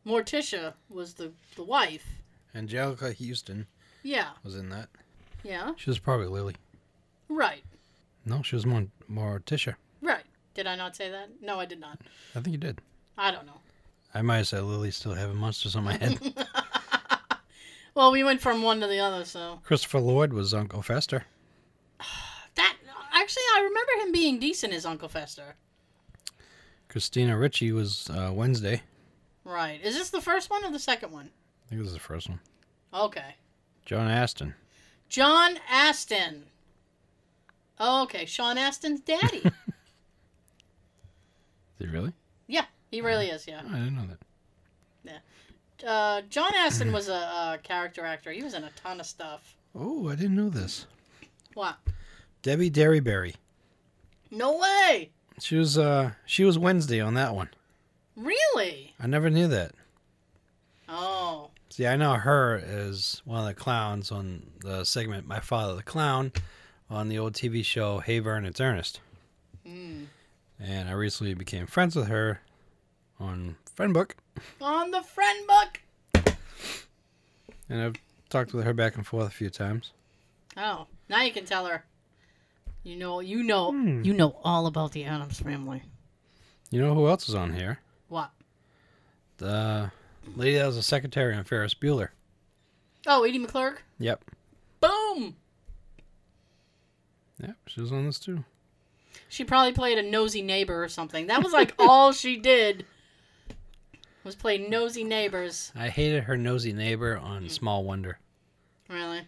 [0.06, 2.06] Morticia was the the wife.
[2.56, 3.68] Anjelica Huston
[4.04, 4.88] Yeah, was in that.
[5.44, 6.56] yeah, She was probably Lily.
[7.28, 7.64] right,
[8.26, 9.76] No, she was more Morticia.
[10.02, 10.24] right.
[10.54, 11.30] Did I not say that?
[11.42, 12.00] No, I did not.
[12.34, 12.80] I think you did.
[13.18, 13.60] I don't know.
[14.14, 16.18] I might have said Lily still having monsters on my head.
[17.94, 21.24] Well, we went from one to the other, so Christopher Lloyd was Uncle Fester.
[22.56, 22.76] that
[23.14, 25.56] actually I remember him being decent as Uncle Fester.
[26.90, 28.82] Christina Ricci was uh, Wednesday.
[29.46, 29.80] Right.
[29.84, 31.30] Is this the first one or the second one?
[31.66, 32.40] I think this is the first one.
[32.94, 33.36] Okay.
[33.86, 34.56] John Astin.
[35.08, 36.46] John Astin.
[37.80, 38.26] Oh, okay.
[38.26, 39.38] Sean Astin's daddy.
[41.78, 42.14] Is he really?
[42.48, 43.46] yeah, he really is.
[43.48, 43.62] Yeah.
[43.64, 44.20] Oh, I didn't know that.
[45.86, 48.32] Uh, John Astin was a, a character actor.
[48.32, 49.58] He was in a ton of stuff.
[49.76, 50.88] Oh, I didn't know this.
[51.54, 51.76] What?
[52.44, 53.36] Debi Derryberry.
[54.32, 55.12] No way.
[55.40, 57.50] She was uh she was Wednesday on that one.
[58.16, 58.94] Really?
[59.00, 59.74] I never knew that.
[60.88, 61.50] Oh.
[61.70, 65.84] See, I know her as one of the clowns on the segment My Father the
[65.84, 66.32] Clown
[66.90, 69.02] on the old TV show Hey Vern, It's Ernest.
[69.68, 70.06] Mm.
[70.60, 72.40] And I recently became friends with her
[73.20, 74.12] on Friendbook.
[74.62, 75.82] On the friend book.
[77.68, 77.96] And I've
[78.30, 79.92] talked with her back and forth a few times.
[80.56, 81.84] Oh, now you can tell her.
[82.84, 84.04] You know, you know, Hmm.
[84.04, 85.82] you know all about the Addams family.
[86.70, 87.80] You know who else is on here?
[89.42, 89.90] Uh,
[90.24, 92.10] the lady that was a secretary on Ferris Bueller.
[93.08, 93.78] Oh, Edie McClurg.
[94.00, 94.24] Yep.
[94.80, 95.36] Boom.
[97.42, 98.44] Yep, she was on this too.
[99.30, 101.28] She probably played a nosy neighbor or something.
[101.28, 102.86] That was like all she did.
[104.24, 105.72] Was play nosy neighbors.
[105.76, 107.48] I hated her nosy neighbor on hmm.
[107.48, 108.18] Small Wonder.
[108.90, 109.28] Really?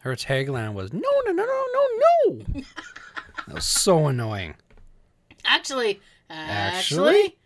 [0.00, 1.88] Her tagline was "No, no, no, no, no,
[2.26, 2.44] no."
[3.46, 4.54] that was so annoying.
[5.44, 7.08] Actually, Actually?
[7.08, 7.36] actually,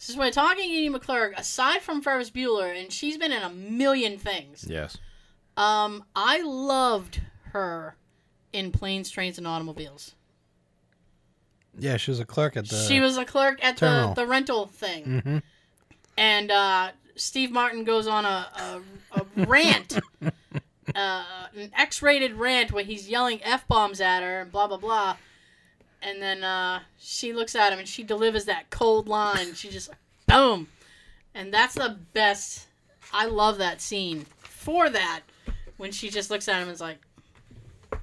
[0.00, 1.38] this is we're talking Edie McClurg.
[1.38, 4.66] Aside from Ferris Bueller, and she's been in a million things.
[4.66, 4.96] Yes.
[5.58, 7.20] Um, I loved
[7.52, 7.96] her
[8.52, 10.14] in Planes, Trains, and Automobiles.
[11.78, 12.76] Yeah, she was a clerk at the.
[12.88, 14.14] she was a clerk at the, terminal.
[14.14, 15.38] the rental thing, hmm
[16.16, 18.80] and uh, Steve Martin goes on a,
[19.14, 21.24] a, a rant, uh,
[21.56, 25.16] an X-rated rant where he's yelling f bombs at her and blah blah blah,
[26.02, 29.54] and then uh, she looks at him and she delivers that cold line.
[29.54, 29.90] She just
[30.26, 30.68] boom,
[31.34, 32.66] and that's the best.
[33.12, 35.22] I love that scene for that
[35.76, 36.98] when she just looks at him and is like,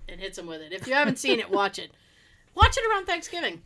[0.10, 0.74] and hits him with it.
[0.74, 1.92] If you haven't seen it, watch it.
[2.56, 3.62] Watch it around Thanksgiving.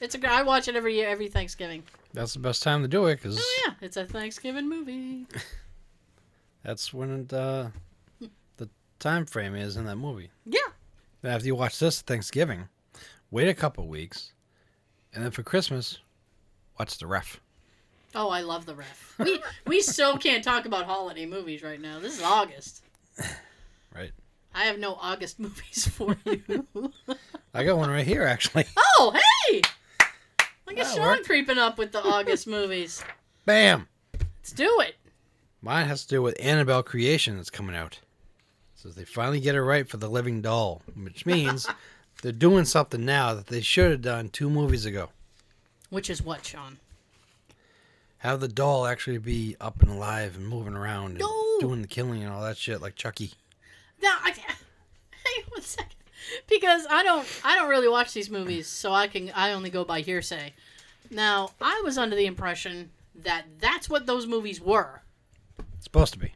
[0.00, 0.30] It's a.
[0.30, 1.82] I watch it every year, every Thanksgiving.
[2.12, 5.26] That's the best time to do it because Oh yeah, it's a Thanksgiving movie.
[6.62, 7.68] that's when it, uh,
[8.56, 10.30] the time frame is in that movie.
[10.46, 10.60] Yeah.
[11.24, 12.68] After you watch this Thanksgiving,
[13.30, 14.32] wait a couple weeks,
[15.14, 15.98] and then for Christmas,
[16.78, 17.40] watch the ref.
[18.14, 19.14] Oh, I love the ref.
[19.18, 21.98] We we so can't talk about holiday movies right now.
[21.98, 22.82] This is August.
[23.94, 24.12] Right.
[24.54, 26.66] I have no August movies for you.
[27.54, 28.64] I got one right here actually.
[28.76, 29.12] oh,
[29.50, 29.60] hey!
[30.66, 31.26] Look at That Sean worked.
[31.26, 33.02] creeping up with the August movies.
[33.44, 33.88] Bam.
[34.14, 34.96] Let's do it.
[35.62, 37.98] Mine has to do with Annabelle Creation that's coming out.
[38.74, 41.66] So they finally get it right for the living doll, which means
[42.22, 45.10] they're doing something now that they should have done two movies ago.
[45.90, 46.78] Which is what, Sean?
[48.18, 51.56] Have the doll actually be up and alive and moving around and No.
[51.60, 53.32] doing the killing and all that shit like Chucky.
[54.02, 55.94] Now, I, hang on one second,
[56.48, 59.84] because I don't I don't really watch these movies, so I can I only go
[59.84, 60.52] by hearsay.
[61.10, 65.00] Now, I was under the impression that that's what those movies were.
[65.76, 66.32] It's supposed to be.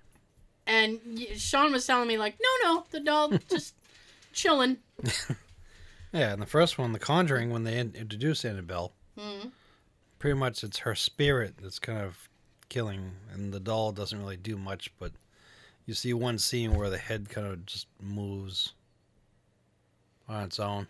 [0.66, 1.00] And
[1.36, 3.74] Sean was telling me like, no, no, the doll just
[4.32, 4.78] chilling.
[6.12, 9.52] Yeah, in the first one, The Conjuring, when they introduce Annabelle, Mhm.
[10.18, 12.28] pretty much it's her spirit that's kind of
[12.68, 15.12] killing, and the doll doesn't really do much, but
[15.86, 18.72] you see one scene where the head kind of just moves
[20.28, 20.86] on its own.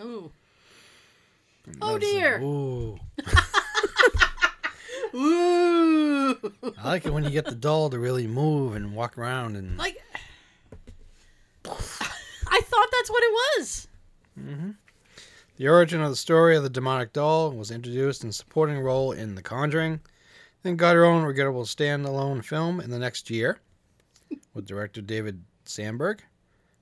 [0.00, 0.32] Ooh,
[1.66, 2.40] And Oh, like, dear.
[2.40, 2.98] Ooh.
[5.14, 6.34] ooh,
[6.76, 9.76] I like it when you get the doll to really move and walk around and
[9.78, 9.96] like
[11.64, 13.88] I thought that's what it was.
[14.38, 14.70] Mm-hmm.
[15.56, 19.34] The origin of the story of the demonic doll was introduced in supporting role in
[19.34, 20.00] The Conjuring,
[20.62, 23.58] then got her own regrettable standalone film in the next year
[24.54, 26.22] with director David Sandberg,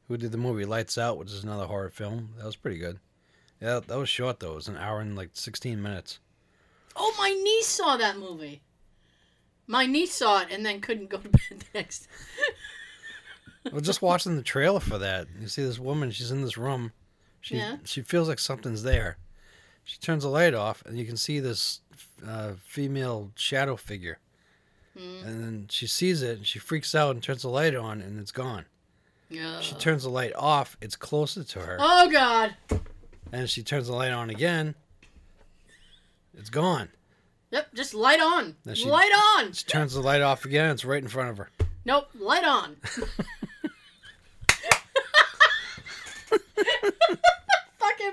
[0.09, 2.31] who did the movie Lights Out, which is another horror film.
[2.37, 2.99] That was pretty good.
[3.61, 4.53] Yeah, that was short though.
[4.53, 6.19] It was an hour and like 16 minutes.
[6.95, 8.63] Oh, my niece saw that movie.
[9.67, 12.09] My niece saw it and then couldn't go to bed next.
[13.65, 15.27] I was just watching the trailer for that.
[15.41, 16.93] You see this woman, she's in this room.
[17.47, 17.77] She Yeah.
[17.85, 19.19] she feels like something's there.
[19.85, 21.79] She turns the light off and you can see this
[22.27, 24.19] uh, female shadow figure.
[24.99, 25.25] Hmm.
[25.25, 28.19] And then she sees it and she freaks out and turns the light on and
[28.19, 28.65] it's gone.
[29.31, 29.61] Yeah.
[29.61, 31.77] She turns the light off, it's closer to her.
[31.79, 32.57] Oh God.
[33.31, 34.75] And she turns the light on again.
[36.37, 36.89] It's gone.
[37.53, 37.75] Yep.
[37.75, 38.57] Just light on.
[38.75, 39.53] She- light on.
[39.53, 41.49] She turns the light off again, it's right in front of her.
[41.85, 42.09] Nope.
[42.19, 42.77] Light on.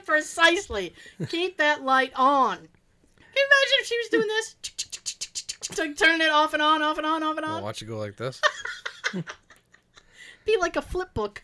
[0.06, 0.94] Precisely.
[1.30, 2.58] Keep that light on.
[2.58, 2.68] Can
[3.36, 4.56] you imagine if she was doing this?
[5.80, 7.64] Like turning it off and on, off and on, off and on.
[7.64, 8.40] watch it go like this.
[10.46, 11.42] Be like a flip book.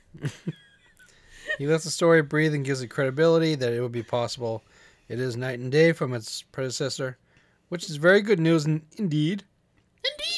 [1.57, 4.63] He lets the story breathe and gives it credibility that it would be possible.
[5.07, 7.17] It is night and day from its predecessor,
[7.69, 9.43] which is very good news in- indeed.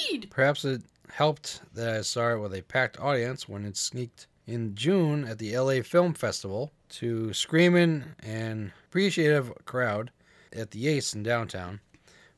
[0.09, 0.30] Indeed.
[0.32, 4.74] Perhaps it helped that I saw it with a packed audience when it sneaked in
[4.76, 10.11] June at the LA Film Festival to screaming and appreciative crowd
[10.53, 11.79] at the Ace in downtown.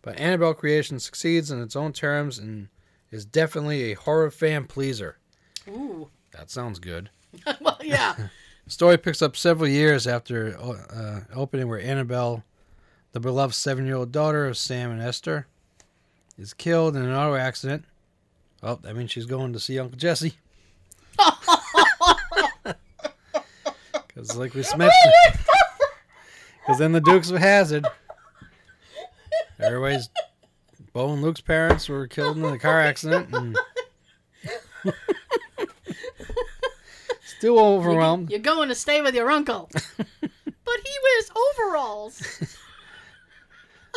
[0.01, 2.67] But Annabelle Creation succeeds in its own terms and
[3.11, 5.17] is definitely a horror fan pleaser.
[5.67, 6.09] Ooh.
[6.31, 7.09] That sounds good.
[7.61, 8.15] well, yeah.
[8.17, 8.29] The
[8.71, 12.43] story picks up several years after uh, opening, where Annabelle,
[13.11, 15.47] the beloved seven-year-old daughter of Sam and Esther,
[16.37, 17.85] is killed in an auto accident.
[18.61, 20.33] Oh, that means she's going to see Uncle Jesse.
[24.23, 25.13] Because, like we mentioned,
[26.61, 27.85] because then the Dukes of Hazzard,
[29.59, 30.09] everybody's
[30.93, 33.57] Bo and Luke's parents were killed in a car accident, and
[37.37, 38.29] still overwhelmed.
[38.29, 39.69] You're going to stay with your uncle.
[39.73, 42.55] but he wears overalls.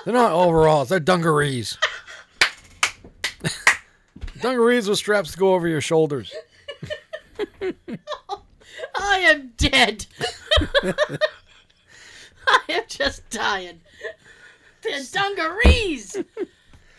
[0.05, 0.89] They're not overalls.
[0.89, 1.79] They're dungarees.
[4.41, 6.35] dungarees with straps to go over your shoulders.
[8.99, 10.07] I am dead.
[12.47, 13.81] I am just dying.
[14.83, 16.17] They're dungarees.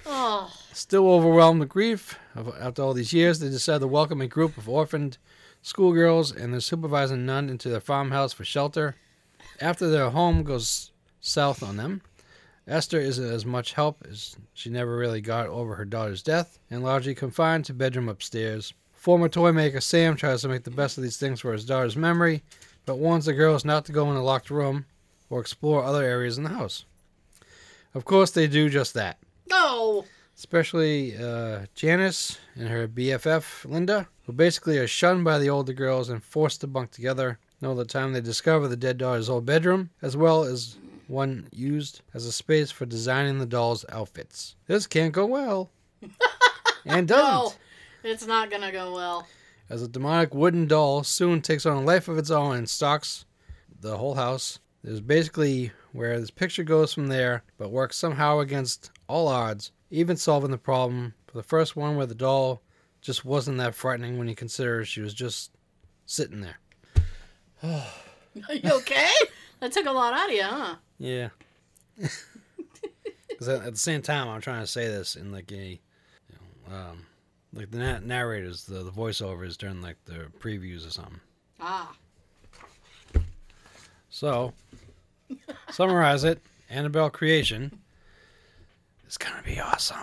[0.05, 2.17] Oh, Still overwhelmed with grief
[2.59, 5.17] after all these years, they decide to welcome a group of orphaned
[5.61, 8.95] schoolgirls and their supervising nun into their farmhouse for shelter.
[9.59, 12.01] After their home goes south on them,
[12.67, 16.83] Esther isn't as much help as she never really got over her daughter's death and
[16.83, 18.73] largely confined to bedroom upstairs.
[19.07, 21.95] Former toy maker Sam tries to make the best of these things for his daughter's
[21.95, 22.43] memory,
[22.85, 24.85] but warns the girls not to go in a locked room
[25.29, 26.83] or explore other areas in the house.
[27.93, 29.17] Of course, they do just that
[29.49, 30.03] no.
[30.35, 36.09] especially uh, Janice and her BFF Linda, who basically are shunned by the older girls
[36.09, 37.39] and forced to bunk together.
[37.63, 40.75] All the time they discover the dead daughter's old bedroom, as well as
[41.07, 44.57] one used as a space for designing the dolls' outfits.
[44.67, 45.69] This can't go well,
[46.85, 47.25] and doesn't.
[47.33, 47.53] No.
[48.07, 49.27] It's not to go well.
[49.69, 53.25] As a demonic wooden doll soon takes on a life of its own and stalks
[53.81, 54.59] the whole house.
[54.83, 60.15] There's basically where this picture goes from there, but works somehow against all odds, even
[60.15, 62.61] solving the problem for the first one where the doll
[63.01, 65.51] just wasn't that frightening when you consider she was just
[66.05, 66.59] sitting there.
[67.61, 69.11] Are you okay?
[69.59, 70.75] that took a lot out of you, huh?
[70.97, 71.29] Yeah.
[73.27, 76.35] Because at, at the same time, I'm trying to say this in like a, you
[76.67, 77.05] know, um,
[77.57, 81.19] like the na- narrators, the, the voiceovers during like the previews or something.
[81.59, 81.91] Ah.
[84.09, 84.53] So,
[85.71, 86.39] summarize it.
[86.69, 87.79] Annabelle creation
[89.07, 89.97] is gonna be awesome.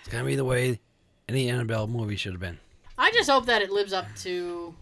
[0.00, 0.80] It's gonna be the way
[1.28, 2.58] any Annabelle movie should have been.
[2.96, 4.74] I just hope that it lives up to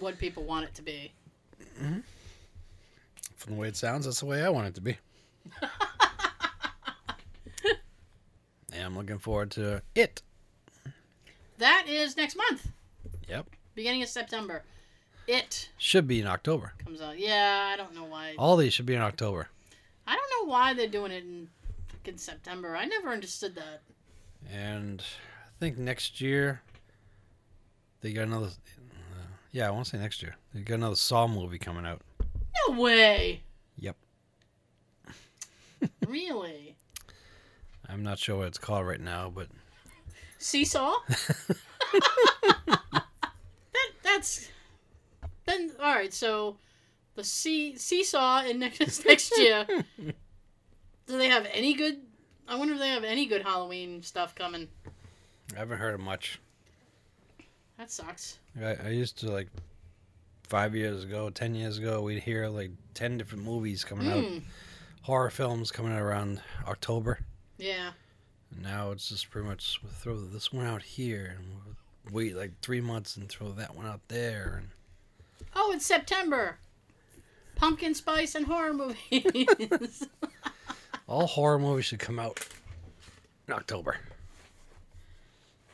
[0.00, 1.12] what people want it to be.
[3.36, 4.96] From the way it sounds, that's the way I want it to be.
[8.82, 10.22] I'm looking forward to it.
[11.58, 12.68] That is next month,
[13.28, 14.62] Yep, beginning of September.
[15.26, 16.72] It should be in October.
[16.84, 17.18] comes out.
[17.18, 18.34] Yeah, I don't know why.
[18.38, 19.48] All these should be in October.
[20.06, 21.48] I don't know why they're doing it in
[21.88, 22.76] fucking September.
[22.76, 23.80] I never understood that.
[24.52, 26.60] And I think next year
[28.02, 28.48] they got another.
[28.48, 29.22] Uh,
[29.52, 32.02] yeah, I want to say next year they got another Saw movie coming out.
[32.68, 33.42] No way.
[33.78, 33.96] Yep.
[36.06, 36.76] really?
[37.88, 39.48] I'm not sure what it's called right now, but
[40.38, 40.94] Seesaw?
[42.98, 43.04] that
[44.02, 44.50] that's
[45.46, 46.12] then all right.
[46.12, 46.56] So
[47.14, 49.66] the see seesaw in next next year.
[51.06, 52.00] Do they have any good?
[52.48, 54.68] I wonder if they have any good Halloween stuff coming.
[55.54, 56.40] I haven't heard of much.
[57.78, 58.38] That sucks.
[58.60, 59.48] I, I used to like
[60.42, 64.42] five years ago, ten years ago, we'd hear like ten different movies coming out, Mm,
[65.02, 67.18] horror films coming out around October.
[67.58, 67.90] Yeah.
[68.52, 72.36] And now it's just pretty much we'll throw this one out here and we'll wait
[72.36, 74.56] like three months and throw that one out there.
[74.58, 74.68] And
[75.56, 76.58] Oh, it's September.
[77.56, 80.06] Pumpkin spice and horror movies.
[81.06, 82.44] all horror movies should come out
[83.46, 83.96] in October.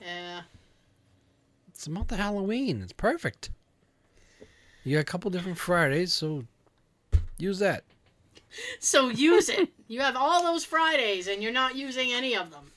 [0.01, 0.43] yeah.
[1.71, 2.83] It's the month of Halloween.
[2.83, 3.51] It's perfect.
[4.85, 6.45] You got a couple different Fridays, so
[7.39, 7.85] use that.
[8.79, 9.69] So use it.
[9.89, 12.71] You have all those Fridays and you're not using any of them.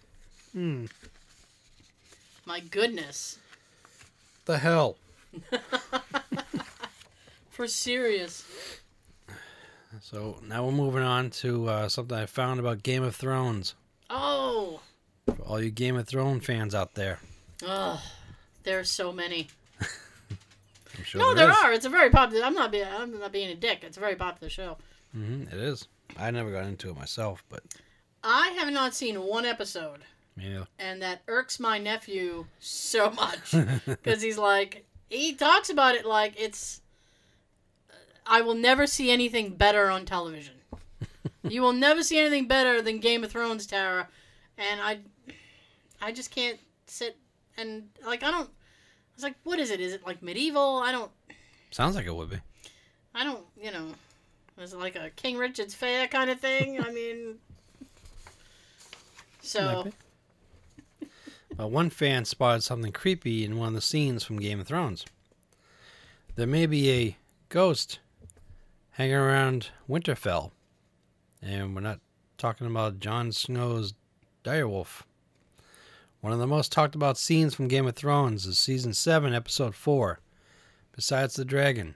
[0.54, 0.86] Hmm.
[2.46, 3.40] My goodness.
[4.46, 4.98] The hell.
[7.50, 8.46] For serious.
[10.02, 13.76] So now we're moving on to uh, something I found about Game of Thrones.
[14.10, 14.82] Oh.
[15.26, 17.20] For all you Game of Thrones fans out there,
[17.66, 18.02] Oh,
[18.64, 19.48] there are so many.
[19.80, 21.72] I'm sure no, there there are.
[21.74, 22.44] It's a very popular.
[22.46, 22.86] I'm not being.
[22.86, 23.84] I'm not being a dick.
[23.84, 24.78] It's a very popular show.
[25.14, 25.88] Hmm it is.
[26.18, 27.64] I never got into it myself, but
[28.24, 30.00] I have not seen one episode,
[30.38, 30.66] yeah.
[30.80, 33.54] and that irks my nephew so much
[33.86, 36.82] because he's like, he talks about it like it's.
[38.26, 40.56] I will never see anything better on television.
[41.44, 44.08] you will never see anything better than Game of Thrones, Tara,
[44.58, 45.00] and I,
[46.02, 46.58] I just can't
[46.88, 47.18] sit
[47.58, 48.50] and like I don't.
[48.50, 49.80] I was like, what is it?
[49.80, 50.78] Is it like medieval?
[50.78, 51.12] I don't.
[51.72, 52.38] Sounds like it would be.
[53.14, 53.44] I don't.
[53.62, 53.88] You know,
[54.60, 56.82] is it like a King Richard's fair kind of thing?
[56.84, 57.36] I mean.
[59.42, 59.92] So.
[61.60, 65.06] Uh, one fan spotted something creepy in one of the scenes from Game of Thrones.
[66.36, 67.18] There may be a
[67.50, 68.00] ghost
[68.92, 70.50] hanging around Winterfell,
[71.44, 72.00] and we're not
[72.40, 73.94] talking about Jon Snow's
[74.44, 75.04] direwolf.
[76.22, 79.76] One of the most talked about scenes from Game of Thrones is season 7, episode
[79.76, 80.20] 4.
[80.96, 81.96] Besides the dragon,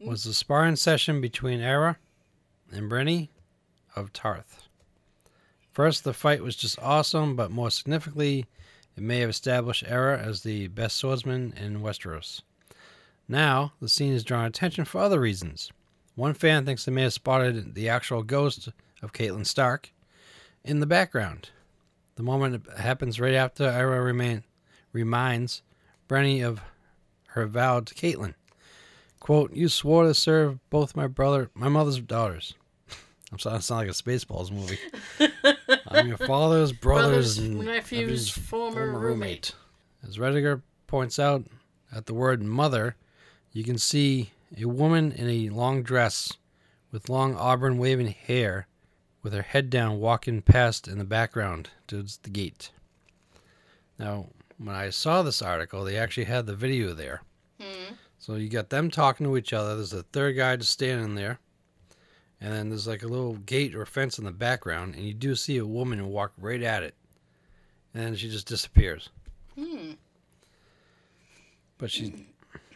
[0.00, 1.98] was the sparring session between Era
[2.72, 3.28] and Brenny
[3.96, 4.68] of Tarth.
[5.72, 8.46] First, the fight was just awesome, but more significantly,
[8.96, 12.42] it may have established Era as the best swordsman in Westeros.
[13.26, 15.72] Now, the scene is drawing attention for other reasons.
[16.14, 18.68] One fan thinks they may have spotted the actual ghost
[19.02, 19.92] of Catelyn Stark
[20.62, 21.50] in the background.
[22.14, 24.44] The moment happens right after Era remain,
[24.92, 25.62] reminds
[26.08, 26.60] Brenny of
[27.28, 28.34] her vow to Catelyn.
[29.24, 32.52] Quote, You swore to serve both my brother, my mother's daughters.
[33.32, 34.78] I'm sorry, that sounds like a Spaceballs movie.
[35.88, 39.54] I'm your father's brother's, Brother's and nephew's former roommate.
[40.06, 41.42] As Redditor points out,
[41.90, 42.96] at the word mother,
[43.50, 44.28] you can see
[44.60, 46.34] a woman in a long dress
[46.92, 48.66] with long auburn waving hair
[49.22, 52.72] with her head down walking past in the background towards the gate.
[53.98, 54.26] Now,
[54.58, 57.22] when I saw this article, they actually had the video there.
[58.24, 59.76] So you got them talking to each other.
[59.76, 61.40] There's a third guy just standing there.
[62.40, 64.94] And then there's like a little gate or fence in the background.
[64.94, 66.94] And you do see a woman walk right at it.
[67.92, 69.10] And then she just disappears.
[69.58, 69.90] Hmm.
[71.76, 72.28] But she,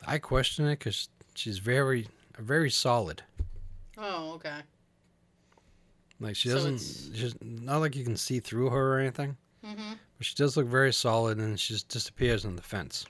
[0.07, 3.23] I question it because she's very, very solid.
[3.97, 4.59] Oh, okay.
[6.21, 9.35] Like she doesn't, it's- she's not like you can see through her or anything.
[9.65, 9.95] Mm-hmm.
[10.19, 13.07] But she does look very solid and she just disappears in the fence.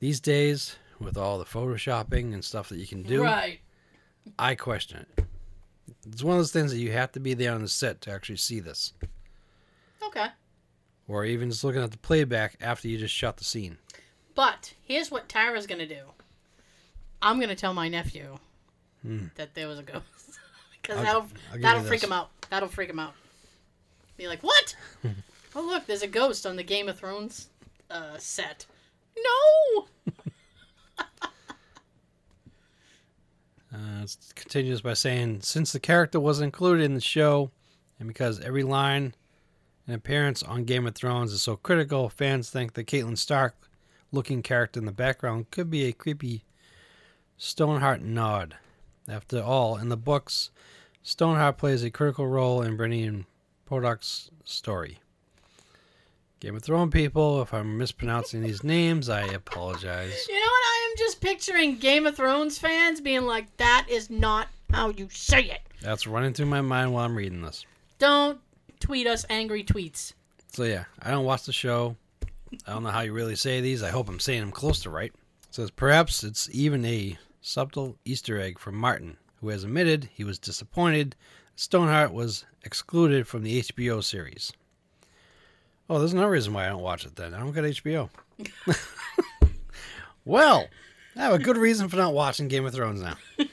[0.00, 3.60] These days, with all the photoshopping and stuff that you can do, Right.
[4.38, 5.24] I question it.
[6.06, 8.10] It's one of those things that you have to be there on the set to
[8.10, 8.92] actually see this.
[10.02, 10.26] Okay.
[11.08, 13.78] Or even just looking at the playback after you just shot the scene.
[14.34, 16.02] But here's what Tara's gonna do.
[17.20, 18.38] I'm gonna tell my nephew
[19.02, 19.26] Hmm.
[19.36, 20.04] that there was a ghost,
[20.82, 22.08] because that'll I'll that'll freak this.
[22.08, 22.30] him out.
[22.50, 23.14] That'll freak him out.
[24.16, 24.74] Be like, what?
[25.56, 27.48] oh look, there's a ghost on the Game of Thrones
[27.90, 28.66] uh, set.
[29.16, 29.86] No.
[33.72, 37.52] Uh, it continues by saying, since the character wasn't included in the show,
[38.00, 39.14] and because every line
[39.86, 43.54] and appearance on Game of Thrones is so critical, fans think the Catelyn Stark
[44.10, 46.44] looking character in the background could be a creepy
[47.36, 48.56] Stoneheart nod.
[49.08, 50.50] After all, in the books,
[51.02, 53.26] Stoneheart plays a critical role in Brienne
[53.70, 53.98] and
[54.44, 54.98] story.
[56.40, 60.26] Game of Thrones people, if I'm mispronouncing these names, I apologize.
[60.26, 60.62] You know what?
[60.64, 65.08] I am just picturing Game of Thrones fans being like, that is not how you
[65.10, 65.60] say it.
[65.82, 67.66] That's running through my mind while I'm reading this.
[67.98, 68.38] Don't
[68.80, 70.14] tweet us angry tweets.
[70.50, 71.94] So yeah, I don't watch the show.
[72.66, 73.82] I don't know how you really say these.
[73.82, 75.12] I hope I'm saying them close to right.
[75.48, 80.24] It says perhaps it's even a subtle Easter egg from Martin, who has admitted he
[80.24, 81.16] was disappointed
[81.60, 84.50] Stoneheart was excluded from the HBO series.
[85.90, 87.34] Oh, there's no reason why I don't watch it then.
[87.34, 88.08] I don't get HBO.
[90.24, 90.68] well,
[91.16, 93.16] I have a good reason for not watching Game of Thrones now.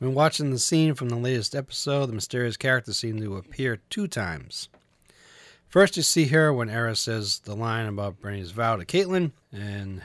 [0.00, 4.08] When watching the scene from the latest episode, the mysterious character seemed to appear two
[4.08, 4.68] times.
[5.68, 10.02] First, you see her when Era says the line about Brenny's vow to Catelyn, and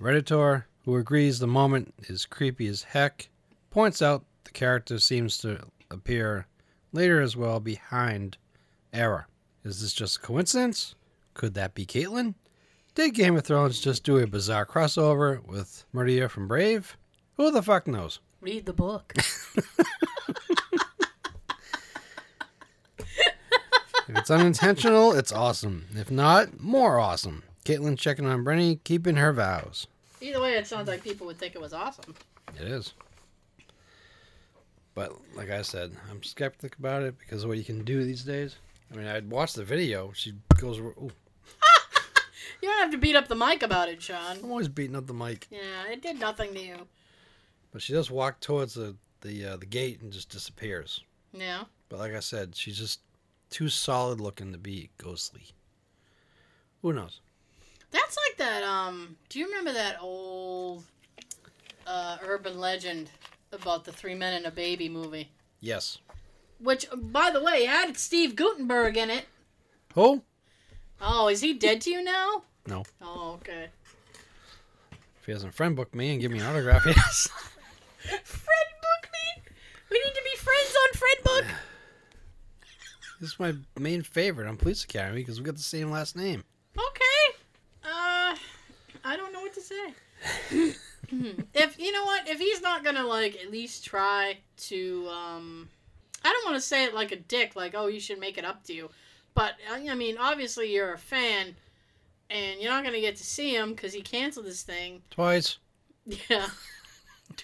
[0.00, 3.28] Redditor, who agrees the moment is creepy as heck,
[3.72, 6.46] points out the character seems to appear
[6.92, 8.36] later as well behind
[8.92, 9.26] Era.
[9.64, 10.94] Is this just a coincidence?
[11.34, 12.34] Could that be Catelyn?
[12.94, 16.96] Did Game of Thrones just do a bizarre crossover with Merida from Brave?
[17.36, 18.20] Who the fuck knows?
[18.40, 19.14] Read the book.
[24.10, 25.86] If it's unintentional, it's awesome.
[25.94, 27.44] If not, more awesome.
[27.64, 29.86] Catelyn checking on Brenny, keeping her vows.
[30.20, 32.16] Either way, it sounds like people would think it was awesome.
[32.60, 32.92] It is.
[34.96, 38.24] But like I said, I'm skeptic about it because of what you can do these
[38.24, 38.56] days.
[38.92, 40.12] I mean, I'd watch the video.
[40.14, 41.12] She goes, ooh,
[42.62, 44.38] You don't have to beat up the mic about it, Sean.
[44.42, 45.46] I'm always beating up the mic.
[45.50, 46.76] Yeah, it did nothing to you.
[47.72, 51.02] But she does walk towards the the uh, the gate and just disappears.
[51.32, 51.64] Yeah.
[51.88, 53.00] But like I said, she's just
[53.48, 55.48] too solid looking to be ghostly.
[56.82, 57.20] Who knows?
[57.90, 58.62] That's like that.
[58.62, 60.84] Um, do you remember that old
[61.86, 63.10] uh, urban legend
[63.52, 65.30] about the three men and a baby movie?
[65.60, 65.98] Yes.
[66.62, 69.26] Which, by the way, had Steve Guttenberg in it.
[69.94, 70.22] Who?
[71.00, 72.42] Oh, is he dead to you now?
[72.66, 72.84] No.
[73.00, 73.68] Oh, okay.
[74.92, 77.28] If he hasn't friend booked me and give me an autograph, yes.
[77.98, 79.42] Friend book me.
[79.90, 81.44] We need to be friends on Friend book.
[83.20, 86.44] this is my main favorite on Police Academy because we got the same last name.
[86.76, 87.38] Okay.
[87.84, 88.36] Uh,
[89.04, 89.94] I don't know what to say.
[91.54, 95.68] if you know what, if he's not gonna like at least try to, um,
[96.24, 98.44] I don't want to say it like a dick, like oh you should make it
[98.44, 98.90] up to you,
[99.34, 101.56] but I I mean obviously you're a fan,
[102.28, 105.02] and you're not gonna get to see him because he canceled this thing.
[105.10, 105.58] Twice.
[106.28, 106.48] Yeah.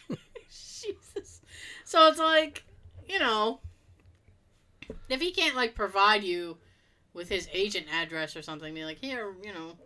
[0.51, 1.41] Jesus.
[1.85, 2.64] So it's like,
[3.07, 3.61] you know,
[5.09, 6.57] if he can't like provide you
[7.12, 9.77] with his agent address or something, be like, here, you know,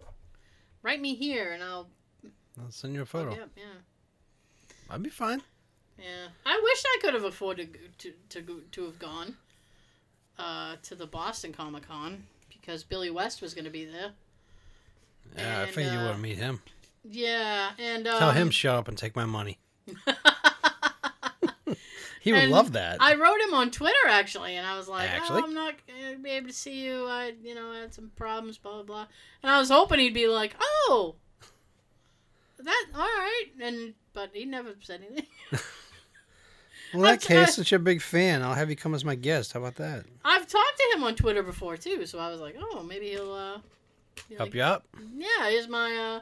[0.83, 1.89] write me here and I'll
[2.59, 3.33] I'll send you a photo.
[3.33, 3.51] up.
[3.57, 3.65] Yeah.
[4.89, 5.43] I'd be fine.
[6.01, 6.29] Yeah.
[6.47, 9.37] I wish I could have afforded to to to have gone
[10.39, 14.13] uh, to the Boston Comic Con because Billy West was going to be there.
[15.37, 16.61] Yeah, I And, figured you uh, want to meet him.
[17.05, 19.59] Yeah, and um, Tell him shut up and take my money.
[22.23, 22.99] He would And love that.
[23.01, 25.41] I wrote him on Twitter actually, and I was like, Actually?
[25.41, 27.07] "Oh, I'm not gonna be able to see you.
[27.07, 29.07] I, you know, I had some problems, blah blah blah."
[29.43, 31.15] And I was hoping he'd be like, "Oh,
[32.59, 35.27] that all right," and but he never said anything.
[36.93, 39.05] well, in that I've- case, since you're a big fan, I'll have you come as
[39.05, 39.53] my guest.
[39.53, 40.05] How about that?
[40.25, 43.33] I've talked to him on Twitter before too, so I was like, "Oh, maybe he'll
[43.33, 43.59] uh,
[44.29, 44.85] be Help like, you out?
[45.17, 46.21] Yeah, here's my uh,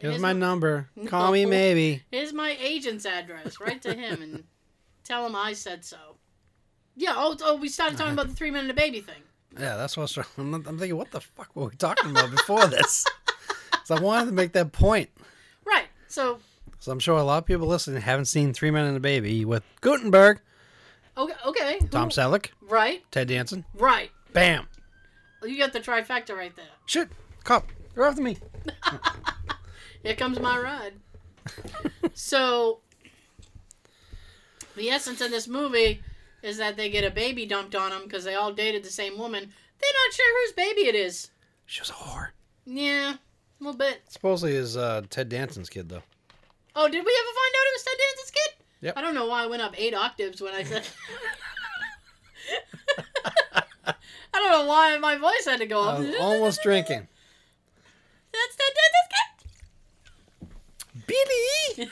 [0.00, 0.88] Here's my number.
[0.96, 1.06] No.
[1.10, 2.02] Call me maybe.
[2.10, 3.60] here's my agent's address.
[3.60, 4.44] Write to him and
[5.04, 6.16] tell him I said so."
[6.96, 7.14] Yeah.
[7.16, 9.22] Oh, oh, we started talking about the three minute baby thing.
[9.58, 13.04] Yeah, that's what I I'm thinking, what the fuck were we talking about before this?
[13.84, 15.10] so I wanted to make that point.
[15.64, 15.86] Right.
[16.08, 16.38] So
[16.84, 19.46] So I'm sure a lot of people listening haven't seen Three Men and a Baby
[19.46, 20.38] with Guttenberg,
[21.16, 21.78] okay, okay.
[21.90, 23.02] Tom Who- Selleck, Right.
[23.10, 23.64] Ted Danson.
[23.72, 24.10] Right.
[24.34, 24.68] Bam!
[25.42, 26.66] You got the trifecta right there.
[26.84, 27.08] Shit!
[27.42, 28.36] Cop, you're after me.
[30.02, 30.92] Here comes my ride.
[32.12, 32.80] so,
[34.76, 36.02] the essence of this movie
[36.42, 39.16] is that they get a baby dumped on them because they all dated the same
[39.16, 39.40] woman.
[39.80, 41.30] They're not sure whose baby it is.
[41.64, 42.28] She was a whore.
[42.66, 44.02] Yeah, a little bit.
[44.08, 46.02] Supposedly is uh, Ted Danson's kid, though.
[46.76, 48.52] Oh, did we ever find out it was Ted Danson's kid?
[48.80, 48.94] Yep.
[48.96, 50.82] I don't know why I went up eight octaves when I said.
[53.86, 53.94] I
[54.32, 55.98] don't know why my voice had to go I up.
[56.00, 57.06] was almost drinking.
[58.32, 59.20] That's Ted Danson's kid.
[61.06, 61.88] Billy!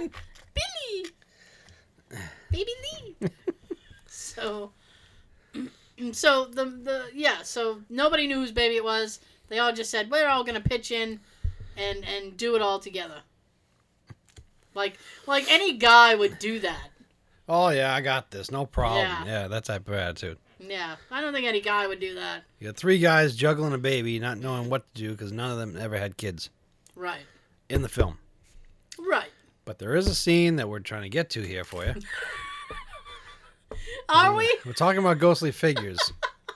[0.54, 1.12] Billy,
[2.50, 3.16] baby Lee.
[4.06, 4.72] so,
[6.12, 7.42] so the the yeah.
[7.42, 9.20] So nobody knew whose baby it was.
[9.48, 11.20] They all just said we're all gonna pitch in,
[11.76, 13.22] and and do it all together.
[14.74, 16.88] Like like any guy would do that.
[17.50, 18.50] Oh, yeah, I got this.
[18.50, 19.06] No problem.
[19.06, 19.24] Yeah.
[19.24, 20.36] Yeah, that type of attitude.
[20.60, 22.42] Yeah, I don't think any guy would do that.
[22.60, 25.56] You got three guys juggling a baby, not knowing what to do because none of
[25.56, 26.50] them ever had kids
[26.94, 27.22] Right,
[27.70, 28.18] in the film.
[28.98, 29.30] right.
[29.64, 31.94] But there is a scene that we're trying to get to here for you.
[34.08, 34.58] Are we?
[34.64, 35.98] We're talking about ghostly figures.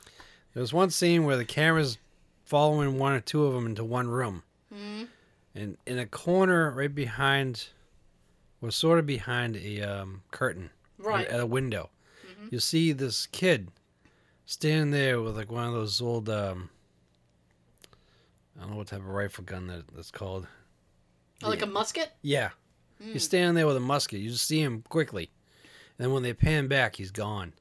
[0.54, 1.98] There's one scene where the camera's
[2.44, 4.42] following one or two of them into one room.
[4.74, 5.08] Mhm.
[5.54, 7.68] And in a corner right behind,
[8.62, 11.26] was sort of behind a um, curtain Right.
[11.26, 11.90] at a window,
[12.50, 13.70] you see this kid
[14.46, 16.70] standing there with like one of those old, um,
[18.56, 20.46] I don't know what type of rifle gun that, that's called.
[21.42, 22.12] Oh, like a musket?
[22.22, 22.50] Yeah.
[23.02, 23.12] Mm.
[23.14, 24.20] He's standing there with a musket.
[24.20, 25.30] You just see him quickly.
[25.98, 27.52] And then when they pan back, he's gone.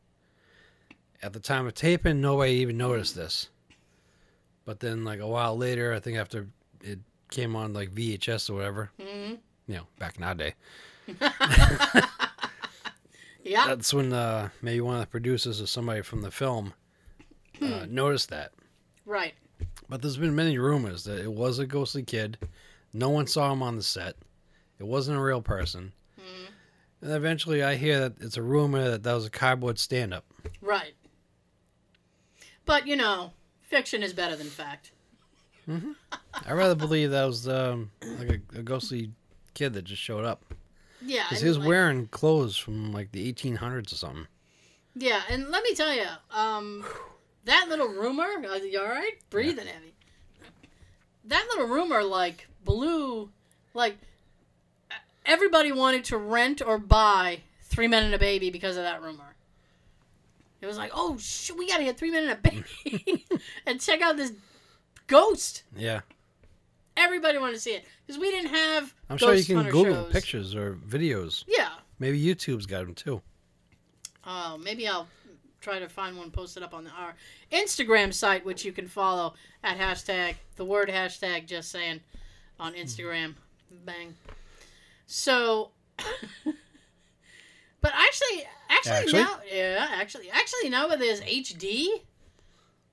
[1.23, 3.49] At the time of taping, nobody even noticed this.
[4.65, 6.47] But then, like a while later, I think after
[6.83, 6.99] it
[7.31, 9.39] came on like VHS or whatever, Mhm.
[9.67, 10.53] you know, back in our day,
[13.43, 13.65] Yeah.
[13.67, 16.73] that's when uh, maybe one of the producers or somebody from the film
[17.61, 18.51] uh, noticed that.
[19.05, 19.33] Right.
[19.89, 22.37] But there's been many rumors that it was a ghostly kid.
[22.93, 24.15] No one saw him on the set.
[24.79, 25.91] It wasn't a real person.
[26.19, 26.47] Mhm.
[27.01, 30.23] And eventually, I hear that it's a rumor that that was a cardboard stand-up.
[30.61, 30.93] Right.
[32.65, 33.33] But you know,
[33.63, 34.91] fiction is better than fact.
[36.45, 39.11] I rather believe that was um, like a, a ghostly
[39.53, 40.43] kid that just showed up
[41.03, 41.23] Yeah.
[41.29, 44.27] because he was like- wearing clothes from like the 1800s or something.
[44.95, 46.83] Yeah, and let me tell you, um,
[47.45, 48.23] that little rumor.
[48.23, 49.13] Are you all right?
[49.29, 49.93] Breathing heavy.
[51.25, 53.29] that little rumor like blew
[53.73, 53.97] like
[55.25, 59.35] everybody wanted to rent or buy Three Men and a Baby because of that rumor.
[60.61, 63.25] It was like, oh shit, we gotta get Three Men and a Baby
[63.65, 64.33] and check out this
[65.07, 65.63] ghost.
[65.75, 66.01] Yeah.
[66.97, 68.93] Everybody wanted to see it because we didn't have.
[69.09, 70.11] I'm sure you can Hunter Google shows.
[70.11, 71.43] pictures or videos.
[71.47, 71.69] Yeah.
[71.99, 73.21] Maybe YouTube's got them too.
[74.25, 75.07] Oh, maybe I'll
[75.61, 77.13] try to find one posted up on the, our
[77.51, 82.01] Instagram site, which you can follow at hashtag the word hashtag just saying
[82.59, 82.79] on hmm.
[82.79, 83.35] Instagram.
[83.85, 84.15] Bang.
[85.05, 89.19] So, but actually, actually, Actually?
[89.21, 91.87] now, yeah, actually, actually now that there's HD,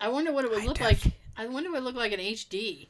[0.00, 1.04] I wonder what it would High look def.
[1.04, 1.12] like.
[1.36, 2.88] I wonder what it would look like in HD.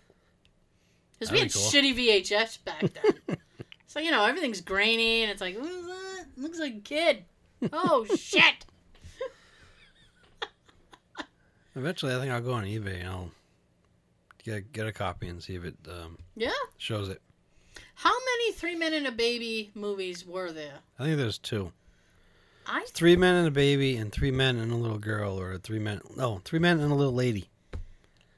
[1.18, 3.38] Because we had That'd shitty VHS back then.
[3.86, 6.24] so you know everything's grainy and it's like, what is that?
[6.36, 7.24] Looks like a kid.
[7.72, 8.64] Oh shit!
[11.74, 13.30] Eventually, I think I'll go on eBay and I'll
[14.44, 16.50] get get a copy and see if it um, Yeah.
[16.76, 17.20] shows it.
[17.94, 20.78] How many Three Men and a Baby movies were there?
[20.98, 21.72] I think there's two:
[22.66, 25.78] I three men and a baby, and three men and a little girl, or three
[25.78, 26.00] men.
[26.16, 27.48] No, three men and a little lady.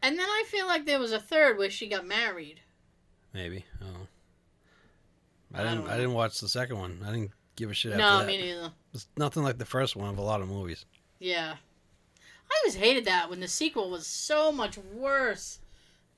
[0.02, 2.60] and then I feel like there was a third where she got married.
[3.32, 3.64] Maybe.
[3.82, 4.06] Oh.
[5.54, 5.86] I I didn't.
[5.88, 7.00] I, didn't watch the second one.
[7.04, 8.26] I didn't give a shit after No, that.
[8.26, 8.72] me neither.
[8.94, 10.84] It's nothing like the first one of a lot of movies.
[11.18, 11.54] Yeah.
[12.50, 15.60] I always hated that when the sequel was so much worse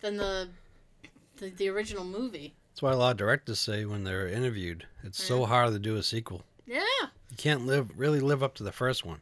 [0.01, 0.49] than the
[1.37, 2.55] the, the original movie.
[2.71, 5.97] That's why a lot of directors say when they're interviewed, it's so hard to do
[5.97, 6.43] a sequel.
[6.67, 6.81] Yeah.
[7.31, 9.21] You can't live really live up to the first one.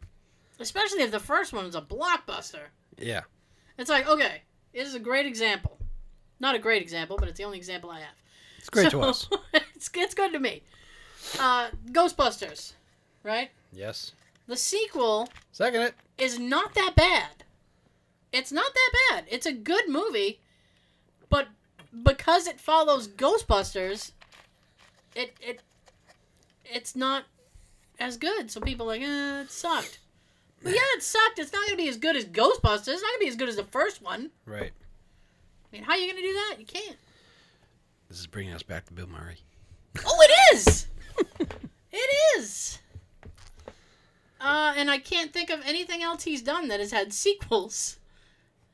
[0.60, 2.66] Especially if the first one was a blockbuster.
[2.98, 3.22] Yeah.
[3.78, 4.42] It's like, okay,
[4.74, 5.78] this is a great example.
[6.40, 8.14] Not a great example, but it's the only example I have.
[8.58, 9.28] It's great So, to us.
[9.54, 10.62] it's, it's good to me.
[11.38, 12.72] Uh, Ghostbusters,
[13.22, 13.50] right?
[13.72, 14.12] Yes.
[14.46, 15.94] The sequel Second it.
[16.18, 17.44] is not that bad.
[18.32, 19.24] It's not that bad.
[19.30, 20.40] It's a good movie,
[21.28, 21.48] but
[22.02, 24.12] because it follows Ghostbusters,
[25.14, 25.60] it it
[26.64, 27.24] it's not
[27.98, 28.50] as good.
[28.50, 29.98] So people are like, eh, it sucked.
[30.62, 31.38] But yeah, it sucked.
[31.38, 32.88] It's not gonna be as good as Ghostbusters.
[32.88, 34.30] It's not gonna be as good as the first one.
[34.46, 34.72] Right.
[35.72, 36.56] I mean, how are you gonna do that?
[36.58, 36.96] You can't.
[38.08, 39.36] This is bringing us back to Bill Murray.
[40.04, 40.86] Oh, it is.
[41.92, 42.78] it is.
[44.40, 47.98] Uh, and I can't think of anything else he's done that has had sequels.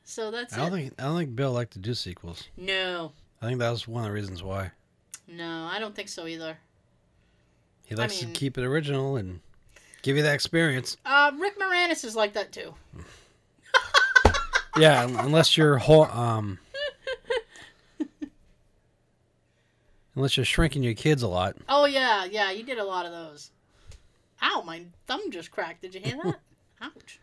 [0.03, 0.71] So that's I don't it.
[0.81, 2.47] think I don't think Bill liked to do sequels.
[2.55, 3.11] No,
[3.41, 4.71] I think that was one of the reasons why.
[5.27, 6.57] no, I don't think so either.
[7.85, 9.39] He likes mean- to keep it original and
[10.01, 10.97] give you that experience.
[11.05, 12.73] Uh, Rick Moranis is like that too.
[14.77, 16.59] Yeah, unless you're ho- um
[20.17, 21.55] unless you're shrinking your kids a lot.
[21.69, 23.51] Oh yeah, yeah, you did a lot of those.
[24.41, 25.81] Ow, my thumb just cracked.
[25.83, 26.39] Did you hear that?
[26.81, 27.19] Ouch.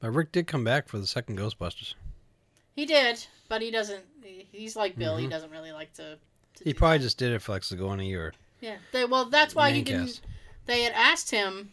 [0.00, 1.94] But Rick did come back for the second Ghostbusters.
[2.76, 4.02] He did, but he doesn't.
[4.50, 5.16] He's like Bill.
[5.16, 5.30] He Mhm.
[5.30, 6.18] doesn't really like to.
[6.56, 7.04] to He probably that.
[7.04, 8.76] just did it for like Sigourney or Yeah.
[8.92, 10.06] They, well, that's why he didn't.
[10.06, 10.22] cast.
[10.66, 11.72] They had asked him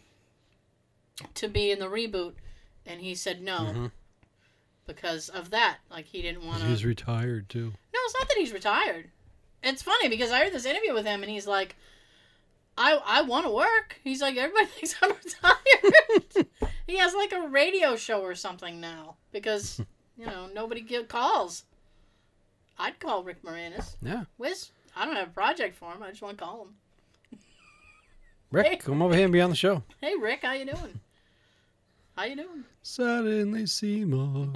[1.34, 2.34] to be in the reboot,
[2.86, 3.90] and he said no Mhm.
[4.86, 5.78] because of that.
[5.90, 6.66] Like he didn't want to.
[6.68, 7.72] He's retired too.
[7.92, 9.10] No, it's not that he's retired.
[9.62, 11.76] It's funny because I heard this interview with him, and he's like,
[12.78, 16.46] "I I want to work." He's like, "Everybody thinks I'm retired."
[16.86, 19.80] he has like a radio show or something now because
[20.16, 21.64] you know nobody give calls.
[22.78, 23.96] I'd call Rick Moranis.
[24.02, 24.24] Yeah.
[24.38, 26.02] Where's I don't have a project for him.
[26.02, 27.38] I just want to call him.
[28.50, 28.76] Rick, Hey.
[28.76, 29.82] come over here and be on the show.
[30.00, 31.00] Hey Rick, how you doing?
[32.16, 32.64] How you doing?
[32.82, 34.52] Suddenly Seymour.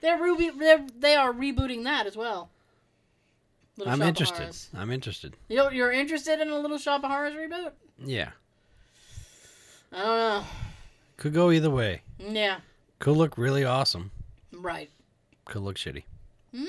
[0.00, 0.50] They're Ruby.
[0.50, 2.50] They're they are rebooting that as well.
[3.76, 4.56] Little I'm Shop interested.
[4.76, 5.34] I'm interested.
[5.48, 7.72] You know, you're interested in a Little Shop of Horrors reboot?
[7.98, 8.30] Yeah.
[9.92, 10.44] I don't know.
[11.16, 12.02] Could go either way.
[12.18, 12.58] Yeah,
[12.98, 14.10] Could look really awesome.
[14.52, 14.90] right.
[15.44, 16.04] Could look shitty.
[16.54, 16.66] hmm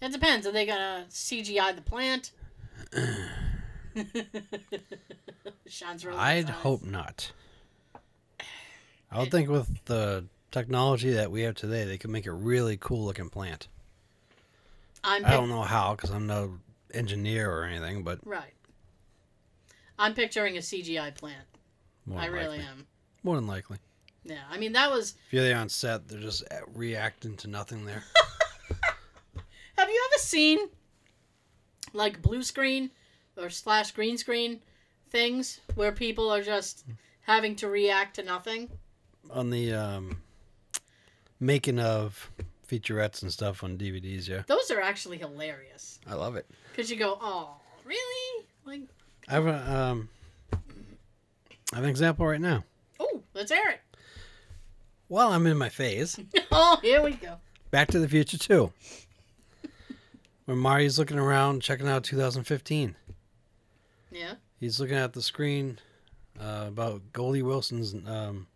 [0.00, 0.46] It depends.
[0.46, 2.32] Are they gonna CGI the plant?
[5.66, 6.54] Sean's his I'd eyes.
[6.62, 7.32] hope not.
[9.10, 12.76] I would think with the technology that we have today, they could make a really
[12.78, 13.68] cool looking plant.
[15.02, 16.58] I'm I don't know how because I'm no
[16.92, 18.54] engineer or anything, but right.
[19.98, 21.44] I'm picturing a CGI plant.
[22.06, 22.64] more I really likely.
[22.64, 22.86] am.
[23.22, 23.78] More than likely.
[24.24, 25.14] Yeah, I mean that was.
[25.26, 28.04] If you're there on set, they're just uh, reacting to nothing there.
[29.78, 30.58] Have you ever seen
[31.92, 32.90] like blue screen
[33.36, 34.60] or slash green screen
[35.10, 36.84] things where people are just
[37.22, 38.68] having to react to nothing?
[39.32, 40.22] on the um,
[41.38, 42.30] making of
[42.70, 44.42] featurettes and stuff on DVDs, yeah.
[44.46, 46.46] Those are actually hilarious I love it.
[46.70, 48.82] because you go, "Oh, really?" Like,
[49.28, 50.08] I have a, um,
[50.52, 52.64] I have an example right now.
[53.00, 53.80] oh, let's hear it.
[55.08, 56.18] While I'm in my phase,
[56.52, 57.36] oh, here we go.
[57.70, 58.72] Back to the Future 2.
[60.46, 62.96] When Marty's looking around, checking out 2015,
[64.10, 64.34] Yeah.
[64.58, 65.78] he's looking at the screen
[66.40, 68.46] uh, about Goldie Wilson's um,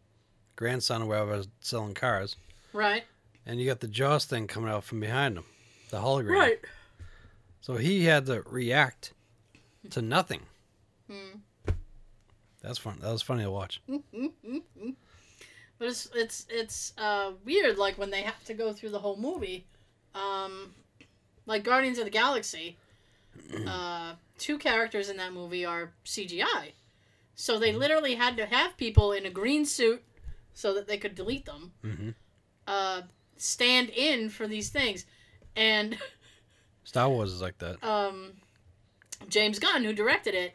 [0.56, 2.36] grandson or whatever selling cars,
[2.72, 3.04] Right.
[3.46, 5.44] And you got the Jaws thing coming out from behind him,
[5.90, 6.30] the hologram.
[6.38, 6.58] Right.
[7.60, 9.12] So he had to react
[9.90, 10.40] to nothing.
[11.10, 11.38] Hmm.
[12.62, 12.98] That's fun.
[13.00, 13.80] That was funny to watch.
[15.78, 19.16] But it's it's it's uh, weird, like when they have to go through the whole
[19.16, 19.66] movie,
[20.14, 20.72] um,
[21.46, 22.76] like Guardians of the Galaxy.
[23.66, 26.70] Uh, two characters in that movie are CGI,
[27.34, 30.04] so they literally had to have people in a green suit
[30.52, 31.72] so that they could delete them.
[31.82, 32.10] hmm
[32.68, 33.02] Uh,
[33.36, 35.06] stand in for these things,
[35.56, 35.98] and
[36.84, 37.82] Star Wars is like that.
[37.82, 38.32] um,
[39.28, 40.54] James Gunn, who directed it,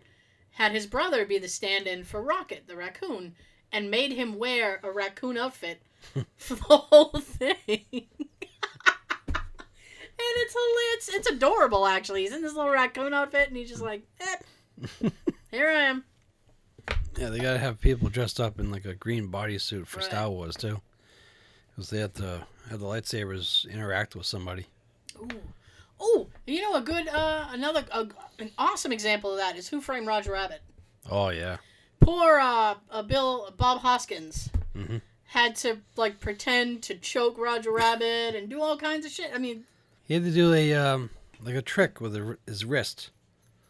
[0.51, 3.33] had his brother be the stand-in for Rocket, the raccoon,
[3.71, 5.81] and made him wear a raccoon outfit
[6.37, 7.55] for the whole thing.
[7.91, 8.07] and
[10.17, 11.09] it's hilarious.
[11.09, 12.21] It's adorable, actually.
[12.23, 15.09] He's in this little raccoon outfit, and he's just like, eh,
[15.51, 16.03] here I am.
[17.17, 20.05] Yeah, they gotta have people dressed up in like a green bodysuit for Right.
[20.09, 20.79] Star Wars too,
[21.69, 24.65] because they have to have the lightsabers interact with somebody.
[25.21, 25.27] Ooh.
[26.01, 28.07] Oh, you know a good, uh, another, a,
[28.39, 30.61] an awesome example of that is Who Framed Roger Rabbit.
[31.09, 31.57] Oh yeah.
[31.99, 35.01] poor uh, uh Bill Bob Hoskins Mhm.
[35.25, 39.31] had to like pretend to choke Roger Rabbit and do all kinds of shit.
[39.33, 39.65] I mean,
[40.07, 41.09] He had to do a um,
[41.41, 43.09] like a trick with his wrist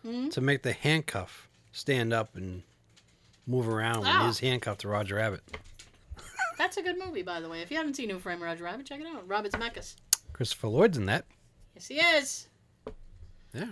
[0.06, 0.32] Mhm.
[0.32, 2.62] to make the handcuff stand up and
[3.48, 4.22] move around when Ah.
[4.22, 5.42] he was handcuffed to Roger Rabbit.
[6.60, 7.61] That's a good movie, by the way.
[7.64, 9.27] If you haven't seen Who Framed Roger Rabbit, check it out.
[9.27, 9.95] Robert Zemeckis.
[10.34, 11.26] Christopher Lloyd's in that.
[11.73, 12.48] Yes, he is.
[13.53, 13.65] Yeah,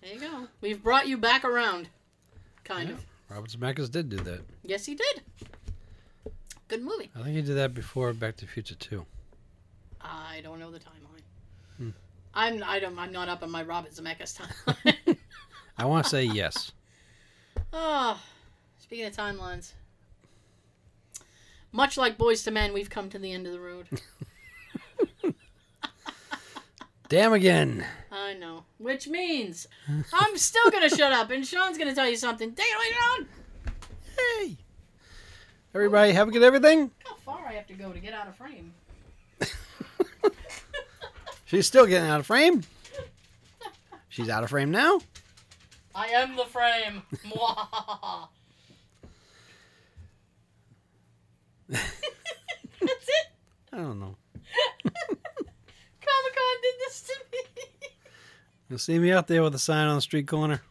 [0.00, 0.46] There you go.
[0.62, 1.90] We've brought you back around,
[2.64, 2.94] kind Yeah.
[2.94, 3.04] of.
[3.28, 4.40] Robert Zemeckis did do that.
[4.62, 5.22] Yes, he did.
[6.68, 7.10] Good movie.
[7.14, 9.04] I think he did that before Back to the Future too.
[10.00, 11.22] I don't know the timeline.
[11.76, 11.90] Hmm.
[12.32, 15.16] I'm I don't I'm not up on my Robert Zemeckis timeline.
[15.76, 16.72] I want to say yes.
[17.72, 18.20] Oh,
[18.78, 19.72] speaking of timelines,
[21.72, 23.86] much like Boyz II Men, we've come to the end of the road.
[27.08, 27.84] Damn again.
[28.12, 28.64] I know.
[28.78, 29.66] Which means
[30.12, 32.52] I'm still gonna shut up, and Sean's gonna tell you something.
[32.52, 33.26] Take it away, Sean.
[34.16, 34.56] Hey.
[35.74, 36.90] Everybody, have a good everything.
[37.04, 38.74] How far I have to go to get out of frame?
[41.46, 42.62] She's still getting out of frame.
[44.08, 45.00] She's out of frame now.
[45.94, 47.02] I am the frame.
[52.80, 53.26] That's it.
[53.72, 54.16] I don't know.
[54.84, 54.94] Comic
[56.02, 57.38] Con did this to me.
[58.68, 60.62] You'll see me out there with a sign on the street corner.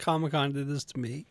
[0.00, 1.26] Comic Con did this to me.